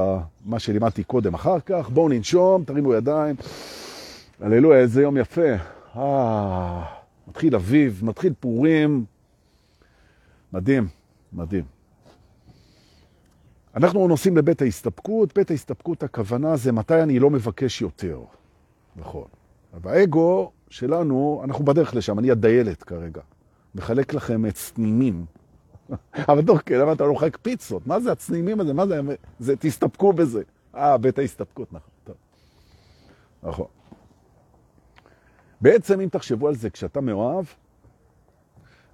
מה 0.45 0.59
שלימדתי 0.59 1.03
קודם 1.03 1.33
אחר 1.33 1.59
כך, 1.59 1.89
בואו 1.89 2.09
ננשום, 2.09 2.63
תרימו 2.63 2.93
ידיים, 2.93 3.35
הללויה, 4.41 4.79
איזה 4.79 5.01
יום 5.01 5.17
יפה. 5.17 5.51
אה, 5.95 6.83
מתחיל 7.27 7.55
אביב, 7.55 8.01
מתחיל 8.03 8.33
פורים, 8.39 9.05
מדהים, 10.53 10.87
מדהים. 11.33 11.63
אנחנו 13.75 14.07
נוסעים 14.07 14.37
לבית 14.37 14.61
ההסתפקות, 14.61 15.33
בית 15.35 15.51
ההסתפקות 15.51 16.03
הכוונה 16.03 16.55
זה 16.55 16.71
מתי 16.71 17.01
אני 17.01 17.19
לא 17.19 17.29
מבקש 17.29 17.81
יותר. 17.81 18.19
נכון. 18.95 19.25
באגו 19.81 20.51
שלנו, 20.69 21.41
אנחנו 21.43 21.65
בדרך 21.65 21.95
לשם, 21.95 22.19
אני 22.19 22.31
הדיילת 22.31 22.83
כרגע. 22.83 23.21
מחלק 23.75 24.13
לכם 24.13 24.45
את 24.45 24.57
סנימים. 24.57 25.25
אבל 26.29 26.41
דור, 26.41 26.59
כן, 26.59 26.79
למה 26.79 26.91
אתה 26.91 27.03
לא 27.03 27.13
מחלק 27.13 27.37
פיצות? 27.41 27.87
מה 27.87 27.99
זה 27.99 28.11
הצנימים 28.11 28.59
הזה? 28.59 28.73
מה 28.73 28.87
זה? 28.87 29.01
זה 29.39 29.55
תסתפקו 29.55 30.13
בזה. 30.13 30.43
אה, 30.75 30.97
בית 30.97 31.19
ההסתפקות, 31.19 31.73
נכון. 31.73 31.89
טוב. 32.03 32.15
נכון. 33.43 33.67
בעצם, 35.61 35.99
אם 35.99 36.09
תחשבו 36.09 36.47
על 36.47 36.55
זה, 36.55 36.69
כשאתה 36.69 37.01
מאוהב, 37.01 37.45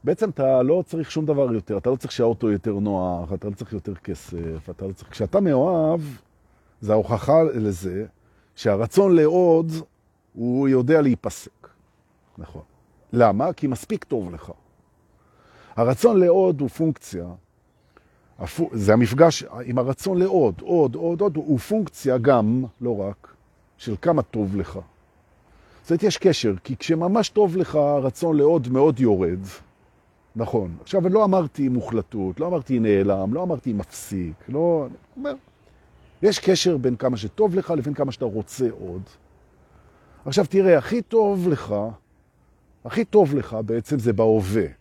בעצם 0.03 0.29
אתה 0.29 0.63
לא 0.63 0.83
צריך 0.87 1.11
שום 1.11 1.25
דבר 1.25 1.53
יותר, 1.53 1.77
אתה 1.77 1.89
לא 1.89 1.95
צריך 1.95 2.11
שהאוטו 2.11 2.51
יותר 2.51 2.73
נוח, 2.73 3.33
אתה 3.33 3.47
לא 3.49 3.53
צריך 3.53 3.73
יותר 3.73 3.95
כסף, 3.95 4.69
אתה 4.69 4.87
לא 4.87 4.93
צריך... 4.93 5.11
כשאתה 5.11 5.39
מאוהב, 5.39 6.01
זה 6.81 6.91
ההוכחה 6.91 7.43
לזה 7.43 8.05
שהרצון 8.55 9.15
לעוד, 9.15 9.71
הוא 10.33 10.67
יודע 10.67 11.01
להיפסק. 11.01 11.67
נכון. 12.37 12.61
למה? 13.13 13.53
כי 13.53 13.67
מספיק 13.67 14.03
טוב 14.03 14.33
לך. 14.33 14.51
הרצון 15.75 16.19
לעוד 16.19 16.61
הוא 16.61 16.69
פונקציה, 16.69 17.25
זה 18.71 18.93
המפגש 18.93 19.43
עם 19.65 19.77
הרצון 19.77 20.17
לעוד, 20.17 20.61
עוד, 20.61 20.95
עוד, 20.95 21.21
עוד, 21.21 21.35
הוא 21.35 21.59
פונקציה 21.59 22.17
גם, 22.17 22.63
לא 22.81 22.99
רק, 22.99 23.33
של 23.77 23.95
כמה 24.01 24.21
טוב 24.21 24.55
לך. 24.55 24.79
זאת 25.81 25.91
אומרת, 25.91 26.03
יש 26.03 26.17
קשר, 26.17 26.53
כי 26.63 26.77
כשממש 26.77 27.29
טוב 27.29 27.57
לך, 27.57 27.75
הרצון 27.75 28.37
לעוד 28.37 28.67
מאוד 28.67 28.99
יורד. 28.99 29.39
נכון. 30.35 30.75
עכשיו, 30.81 31.09
לא 31.09 31.23
אמרתי 31.23 31.69
מוחלטות, 31.69 32.39
לא 32.39 32.47
אמרתי 32.47 32.79
נעלם, 32.79 33.33
לא 33.33 33.43
אמרתי 33.43 33.73
מפסיק, 33.73 34.33
לא... 34.49 34.87
אומר, 35.17 35.33
יש 36.21 36.39
קשר 36.39 36.77
בין 36.77 36.95
כמה 36.95 37.17
שטוב 37.17 37.55
לך 37.55 37.73
לבין 37.77 37.93
כמה 37.93 38.11
שאתה 38.11 38.25
רוצה 38.25 38.67
עוד. 38.79 39.01
עכשיו, 40.25 40.45
תראה, 40.49 40.77
הכי 40.77 41.01
טוב 41.01 41.47
לך, 41.49 41.75
הכי 42.85 43.05
טוב 43.05 43.35
לך 43.35 43.57
בעצם 43.65 43.99
זה 43.99 44.13
בהווה. 44.13 44.80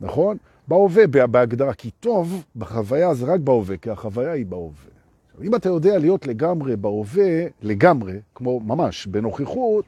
נכון? 0.00 0.36
בהווה, 0.68 1.26
בהגדרה, 1.26 1.74
כי 1.74 1.90
טוב 1.90 2.44
בחוויה 2.56 3.14
זה 3.14 3.26
רק 3.26 3.40
בהווה, 3.40 3.76
כי 3.76 3.90
החוויה 3.90 4.32
היא 4.32 4.46
בהווה. 4.46 4.90
עכשיו, 5.26 5.42
אם 5.42 5.54
אתה 5.54 5.68
יודע 5.68 5.98
להיות 5.98 6.26
לגמרי 6.26 6.76
בהווה, 6.76 7.46
לגמרי, 7.62 8.12
כמו 8.34 8.60
ממש 8.60 9.06
בנוכחות, 9.06 9.84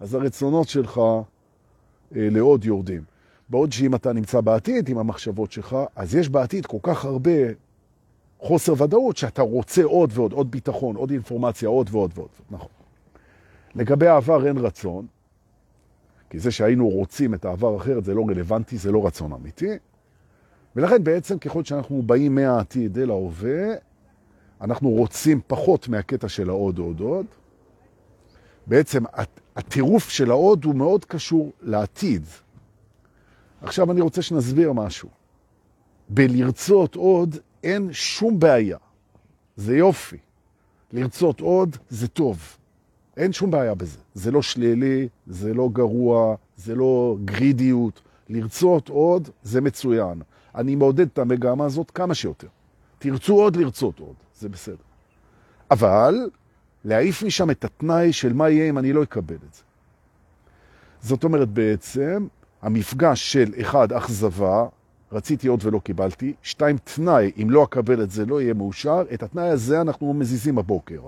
אז 0.00 0.14
הרצונות 0.14 0.68
שלך 0.68 1.00
אה, 2.16 2.28
לעוד 2.30 2.64
יורדים. 2.64 3.02
בעוד 3.48 3.72
שאם 3.72 3.94
אתה 3.94 4.12
נמצא 4.12 4.40
בעתיד 4.40 4.88
עם 4.88 4.98
המחשבות 4.98 5.52
שלך, 5.52 5.76
אז 5.96 6.14
יש 6.14 6.28
בעתיד 6.28 6.66
כל 6.66 6.78
כך 6.82 7.04
הרבה 7.04 7.30
חוסר 8.40 8.82
ודאות 8.82 9.16
שאתה 9.16 9.42
רוצה 9.42 9.84
עוד 9.84 10.10
ועוד, 10.14 10.32
עוד 10.32 10.50
ביטחון, 10.50 10.96
עוד 10.96 11.10
אינפורמציה, 11.10 11.68
עוד 11.68 11.88
ועוד 11.92 12.10
ועוד. 12.14 12.28
נכון. 12.50 12.68
לגבי 13.74 14.06
העבר 14.06 14.46
אין 14.46 14.58
רצון, 14.58 15.06
כי 16.30 16.38
זה 16.38 16.50
שהיינו 16.50 16.88
רוצים 16.88 17.34
את 17.34 17.44
העבר 17.44 17.76
אחרת 17.76 18.04
זה 18.04 18.14
לא 18.14 18.24
רלוונטי, 18.28 18.76
זה 18.76 18.92
לא 18.92 19.06
רצון 19.06 19.32
אמיתי. 19.32 19.70
ולכן 20.76 21.04
בעצם 21.04 21.38
ככל 21.38 21.64
שאנחנו 21.64 22.02
באים 22.02 22.34
מהעתיד 22.34 22.98
אל 22.98 23.10
ההווה, 23.10 23.74
אנחנו 24.60 24.90
רוצים 24.90 25.40
פחות 25.46 25.88
מהקטע 25.88 26.28
של 26.28 26.48
העוד 26.48 26.78
עוד 26.78 27.00
עוד. 27.00 27.26
בעצם 28.66 29.04
הטירוף 29.56 30.08
של 30.08 30.30
העוד 30.30 30.64
הוא 30.64 30.74
מאוד 30.74 31.04
קשור 31.04 31.52
לעתיד. 31.60 32.22
עכשיו 33.62 33.92
אני 33.92 34.00
רוצה 34.00 34.22
שנסביר 34.22 34.72
משהו. 34.72 35.08
בלרצות 36.08 36.94
עוד 36.94 37.36
אין 37.64 37.92
שום 37.92 38.38
בעיה. 38.38 38.78
זה 39.56 39.76
יופי. 39.76 40.18
לרצות 40.92 41.40
עוד 41.40 41.76
זה 41.88 42.08
טוב. 42.08 42.56
אין 43.16 43.32
שום 43.32 43.50
בעיה 43.50 43.74
בזה. 43.74 43.98
זה 44.14 44.30
לא 44.30 44.42
שלילי, 44.42 45.08
זה 45.26 45.54
לא 45.54 45.68
גרוע, 45.72 46.36
זה 46.56 46.74
לא 46.74 47.16
גרידיות. 47.24 48.02
לרצות 48.28 48.88
עוד 48.88 49.28
זה 49.42 49.60
מצוין. 49.60 50.22
אני 50.54 50.74
מעודד 50.74 51.06
את 51.06 51.18
המגמה 51.18 51.64
הזאת 51.64 51.90
כמה 51.90 52.14
שיותר. 52.14 52.48
תרצו 52.98 53.34
עוד 53.34 53.56
לרצות 53.56 53.98
עוד, 53.98 54.14
זה 54.34 54.48
בסדר. 54.48 54.76
אבל 55.70 56.30
להעיף 56.84 57.22
משם 57.22 57.50
את 57.50 57.64
התנאי 57.64 58.12
של 58.12 58.32
מה 58.32 58.50
יהיה 58.50 58.68
אם 58.68 58.78
אני 58.78 58.92
לא 58.92 59.02
אקבל 59.02 59.34
את 59.34 59.54
זה. 59.54 59.62
זאת 61.00 61.24
אומרת 61.24 61.48
בעצם, 61.48 62.26
המפגש 62.62 63.32
של 63.32 63.52
אחד, 63.60 63.92
אכזבה, 63.92 64.66
רציתי 65.12 65.48
עוד 65.48 65.60
ולא 65.62 65.78
קיבלתי, 65.78 66.34
שתיים, 66.42 66.76
תנאי, 66.84 67.32
אם 67.42 67.50
לא 67.50 67.64
אקבל 67.64 68.02
את 68.02 68.10
זה 68.10 68.26
לא 68.26 68.40
יהיה 68.40 68.54
מאושר, 68.54 69.02
את 69.14 69.22
התנאי 69.22 69.48
הזה 69.48 69.80
אנחנו 69.80 70.14
מזיזים 70.14 70.54
בבוקר. 70.54 71.00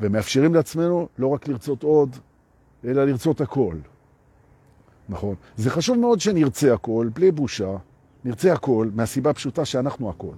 ומאפשרים 0.00 0.54
לעצמנו 0.54 1.08
לא 1.18 1.26
רק 1.26 1.48
לרצות 1.48 1.82
עוד, 1.82 2.16
אלא 2.84 3.04
לרצות 3.04 3.40
הכל. 3.40 3.74
נכון. 5.08 5.34
זה 5.56 5.70
חשוב 5.70 5.98
מאוד 5.98 6.20
שנרצה 6.20 6.74
הכל, 6.74 7.08
בלי 7.14 7.32
בושה, 7.32 7.76
נרצה 8.24 8.52
הכל, 8.52 8.88
מהסיבה 8.94 9.30
הפשוטה 9.30 9.64
שאנחנו 9.64 10.10
הכל. 10.10 10.34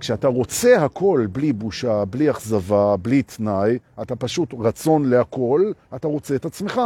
כשאתה 0.00 0.28
רוצה 0.28 0.84
הכל 0.84 1.26
בלי 1.32 1.52
בושה, 1.52 2.04
בלי 2.04 2.30
אכזבה, 2.30 2.96
בלי 2.96 3.22
תנאי, 3.22 3.78
אתה 4.02 4.16
פשוט 4.16 4.54
רצון 4.58 5.04
להכל, 5.04 5.72
אתה 5.94 6.08
רוצה 6.08 6.36
את 6.36 6.44
עצמך. 6.44 6.80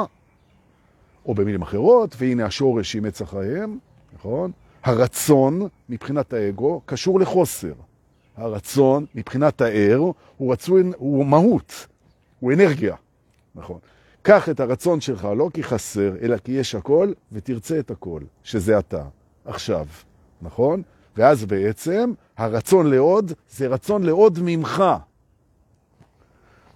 או 1.26 1.34
במילים 1.34 1.62
אחרות, 1.62 2.16
והנה 2.18 2.46
השורש 2.46 2.96
עץ 2.96 3.22
החיים, 3.22 3.78
נכון? 4.14 4.52
הרצון 4.84 5.68
מבחינת 5.88 6.32
האגו 6.32 6.80
קשור 6.86 7.20
לחוסר. 7.20 7.72
הרצון 8.36 9.06
מבחינת 9.14 9.60
הער 9.60 10.00
הוא 10.36 10.52
רצון, 10.52 10.92
הוא 10.96 11.26
מהות, 11.26 11.86
הוא 12.40 12.52
אנרגיה, 12.52 12.96
נכון? 13.54 13.78
קח 14.22 14.48
את 14.48 14.60
הרצון 14.60 15.00
שלך 15.00 15.28
לא 15.36 15.50
כי 15.54 15.62
חסר, 15.62 16.12
אלא 16.22 16.36
כי 16.36 16.52
יש 16.52 16.74
הכל, 16.74 17.12
ותרצה 17.32 17.78
את 17.78 17.90
הכל, 17.90 18.20
שזה 18.42 18.78
אתה, 18.78 19.02
עכשיו, 19.44 19.86
נכון? 20.42 20.82
ואז 21.16 21.44
בעצם 21.44 22.12
הרצון 22.36 22.90
לעוד 22.90 23.32
זה 23.50 23.66
רצון 23.66 24.02
לעוד 24.02 24.38
ממך. 24.42 24.84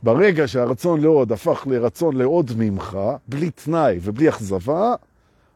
ברגע 0.03 0.49
שהרצון 0.49 1.01
לעוד 1.01 1.33
הפך 1.33 1.67
לרצון 1.71 2.17
לעוד 2.17 2.51
ממך, 2.57 2.99
בלי 3.29 3.51
תנאי 3.51 3.99
ובלי 4.03 4.29
אכזבה, 4.29 4.95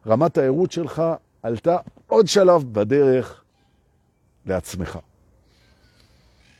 רמת 0.07 0.37
הערות 0.37 0.71
שלך 0.71 1.03
עלתה 1.43 1.77
עוד 2.07 2.27
שלב 2.27 2.63
בדרך 2.73 3.43
לעצמך. 4.45 4.99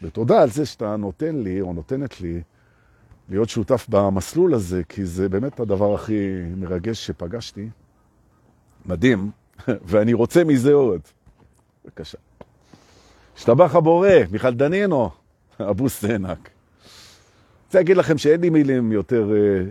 ותודה 0.04 0.42
על 0.42 0.50
זה 0.50 0.66
שאתה 0.66 0.96
נותן 0.96 1.36
לי, 1.36 1.62
או 1.62 1.74
נותנת 1.74 2.22
לי, 2.22 2.42
להיות 3.30 3.50
שותף 3.50 3.86
במסלול 3.90 4.54
הזה, 4.54 4.82
כי 4.90 5.06
זה 5.06 5.30
באמת 5.30 5.60
הדבר 5.60 5.94
הכי 5.94 6.42
מרגש 6.56 7.08
שפגשתי. 7.08 7.70
מדהים, 8.86 9.32
ואני 9.90 10.14
רוצה 10.14 10.44
מזה 10.44 10.74
עוד. 10.74 11.02
בבקשה. 11.86 12.18
השתבח 13.38 13.76
הבורא, 13.76 14.10
מיכל 14.32 14.54
דנינו, 14.54 15.10
אבו 15.70 15.90
סנק. 15.90 16.50
רוצה 17.66 17.78
להגיד 17.78 17.98
לכם 17.98 18.18
שאין 18.18 18.42
לי 18.42 18.50
מילים 18.50 18.92
יותר, 18.92 19.32
אה, 19.34 19.64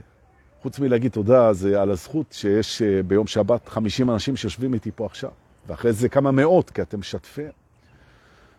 חוץ 0.62 0.78
מלהגיד 0.78 1.12
תודה, 1.12 1.52
זה 1.52 1.82
על 1.82 1.90
הזכות 1.90 2.26
שיש 2.32 2.82
אה, 2.82 3.02
ביום 3.02 3.26
שבת 3.26 3.68
50 3.68 4.10
אנשים 4.10 4.36
שיושבים 4.36 4.74
איתי 4.74 4.90
פה 4.94 5.06
עכשיו, 5.06 5.30
ואחרי 5.66 5.92
זה 5.92 6.08
כמה 6.08 6.30
מאות, 6.30 6.70
כי 6.70 6.82
אתם 6.82 7.00
משתפים, 7.00 7.50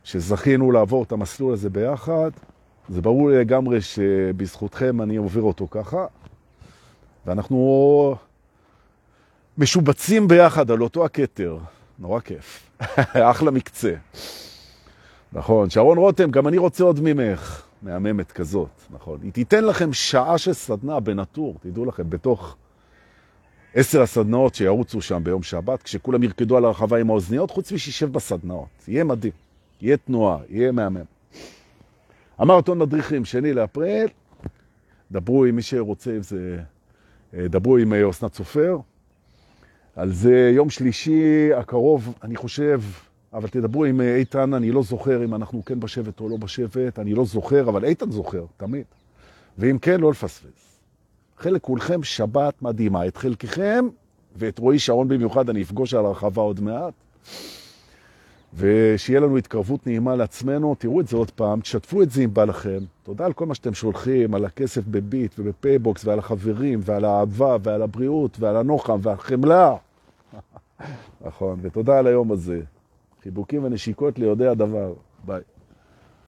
שזכינו 0.03 0.71
לעבור 0.71 1.03
את 1.03 1.11
המסלול 1.11 1.53
הזה 1.53 1.69
ביחד. 1.69 2.31
זה 2.89 3.01
ברור 3.01 3.29
לי 3.29 3.39
לגמרי 3.39 3.81
שבזכותכם 3.81 5.01
אני 5.01 5.15
עובר 5.15 5.41
אותו 5.41 5.67
ככה, 5.71 6.05
ואנחנו 7.25 8.15
משובצים 9.57 10.27
ביחד 10.27 10.71
על 10.71 10.81
אותו 10.81 11.05
הקטר. 11.05 11.57
נורא 11.99 12.19
כיף. 12.19 12.69
אחלה 13.31 13.51
מקצה. 13.51 13.93
נכון, 15.33 15.69
שרון 15.69 15.97
רותם, 15.97 16.31
גם 16.31 16.47
אני 16.47 16.57
רוצה 16.57 16.83
עוד 16.83 16.99
ממך. 17.03 17.63
מהממת 17.83 18.31
כזאת, 18.31 18.69
נכון. 18.89 19.19
היא 19.23 19.31
תיתן 19.31 19.65
לכם 19.65 19.93
שעה 19.93 20.37
של 20.37 20.53
סדנה 20.53 20.99
בנטור, 20.99 21.57
תדעו 21.61 21.85
לכם, 21.85 22.09
בתוך 22.09 22.55
עשר 23.75 24.01
הסדנאות 24.01 24.55
שירוצו 24.55 25.01
שם 25.01 25.23
ביום 25.23 25.43
שבת, 25.43 25.83
כשכולם 25.83 26.23
ירקדו 26.23 26.57
על 26.57 26.65
הרחבה 26.65 26.99
עם 26.99 27.09
האוזניות, 27.09 27.51
חוץ 27.51 27.71
משישב 27.71 28.11
בסדנאות. 28.11 28.67
יהיה 28.87 29.03
מדהים, 29.03 29.33
יהיה 29.83 29.97
תנועה, 29.97 30.37
יהיה 30.49 30.71
מהמם. 30.71 31.03
המרתון 32.37 32.79
מדריכים, 32.79 33.25
שני 33.25 33.53
לאפריל, 33.53 34.07
דברו 35.11 35.45
עם 35.45 35.55
מי 35.55 35.61
שרוצה 35.61 36.11
אם 36.11 36.21
זה, 36.21 36.59
אה, 37.33 37.47
דברו 37.47 37.77
עם 37.77 37.93
אה, 37.93 38.09
אסנת 38.09 38.33
סופר. 38.33 38.77
על 39.95 40.13
זה 40.13 40.51
יום 40.55 40.69
שלישי 40.69 41.53
הקרוב, 41.53 42.13
אני 42.23 42.35
חושב, 42.35 42.81
אבל 43.33 43.47
תדברו 43.47 43.85
עם 43.85 44.01
אה, 44.01 44.15
איתן, 44.15 44.53
אני 44.53 44.71
לא 44.71 44.83
זוכר 44.83 45.23
אם 45.23 45.35
אנחנו 45.35 45.65
כן 45.65 45.79
בשבט 45.79 46.19
או 46.19 46.29
לא 46.29 46.37
בשבט, 46.37 46.99
אני 46.99 47.13
לא 47.13 47.25
זוכר, 47.25 47.69
אבל 47.69 47.85
איתן 47.85 48.11
זוכר, 48.11 48.45
תמיד. 48.57 48.85
ואם 49.57 49.77
כן, 49.81 49.99
לא 49.99 50.11
לפספס. 50.11 50.79
חלק 51.37 51.61
כולכם 51.61 52.03
שבת 52.03 52.61
מדהימה, 52.61 53.07
את 53.07 53.17
חלקכם, 53.17 53.85
ואת 54.35 54.59
רועי 54.59 54.79
שרון 54.79 55.07
במיוחד 55.07 55.49
אני 55.49 55.61
אפגוש 55.61 55.93
על 55.93 56.05
הרחבה 56.05 56.41
עוד 56.41 56.59
מעט, 56.59 56.93
ושיהיה 58.55 59.19
לנו 59.19 59.37
התקרבות 59.37 59.87
נעימה 59.87 60.15
לעצמנו, 60.15 60.75
תראו 60.75 61.01
את 61.01 61.07
זה 61.07 61.17
עוד 61.17 61.31
פעם, 61.31 61.61
תשתפו 61.61 62.01
את 62.01 62.11
זה 62.11 62.21
אם 62.21 62.33
בא 62.33 62.43
לכם. 62.43 62.79
תודה 63.03 63.25
על 63.25 63.33
כל 63.33 63.45
מה 63.45 63.55
שאתם 63.55 63.73
שולחים, 63.73 64.35
על 64.35 64.45
הכסף 64.45 64.81
בביט 64.87 65.35
ובפייבוקס, 65.39 66.05
ועל 66.05 66.19
החברים, 66.19 66.79
ועל 66.83 67.05
האהבה, 67.05 67.57
ועל 67.63 67.81
הבריאות, 67.81 68.37
ועל 68.39 68.57
הנוחם, 68.57 68.99
והחמלה. 69.01 69.75
נכון, 71.25 71.59
ותודה 71.61 71.99
על 71.99 72.07
היום 72.07 72.31
הזה. 72.31 72.61
חיבוקים 73.23 73.63
ונשיקות 73.63 74.19
ליודעי 74.19 74.47
הדבר. 74.47 74.93
ביי. 75.25 75.41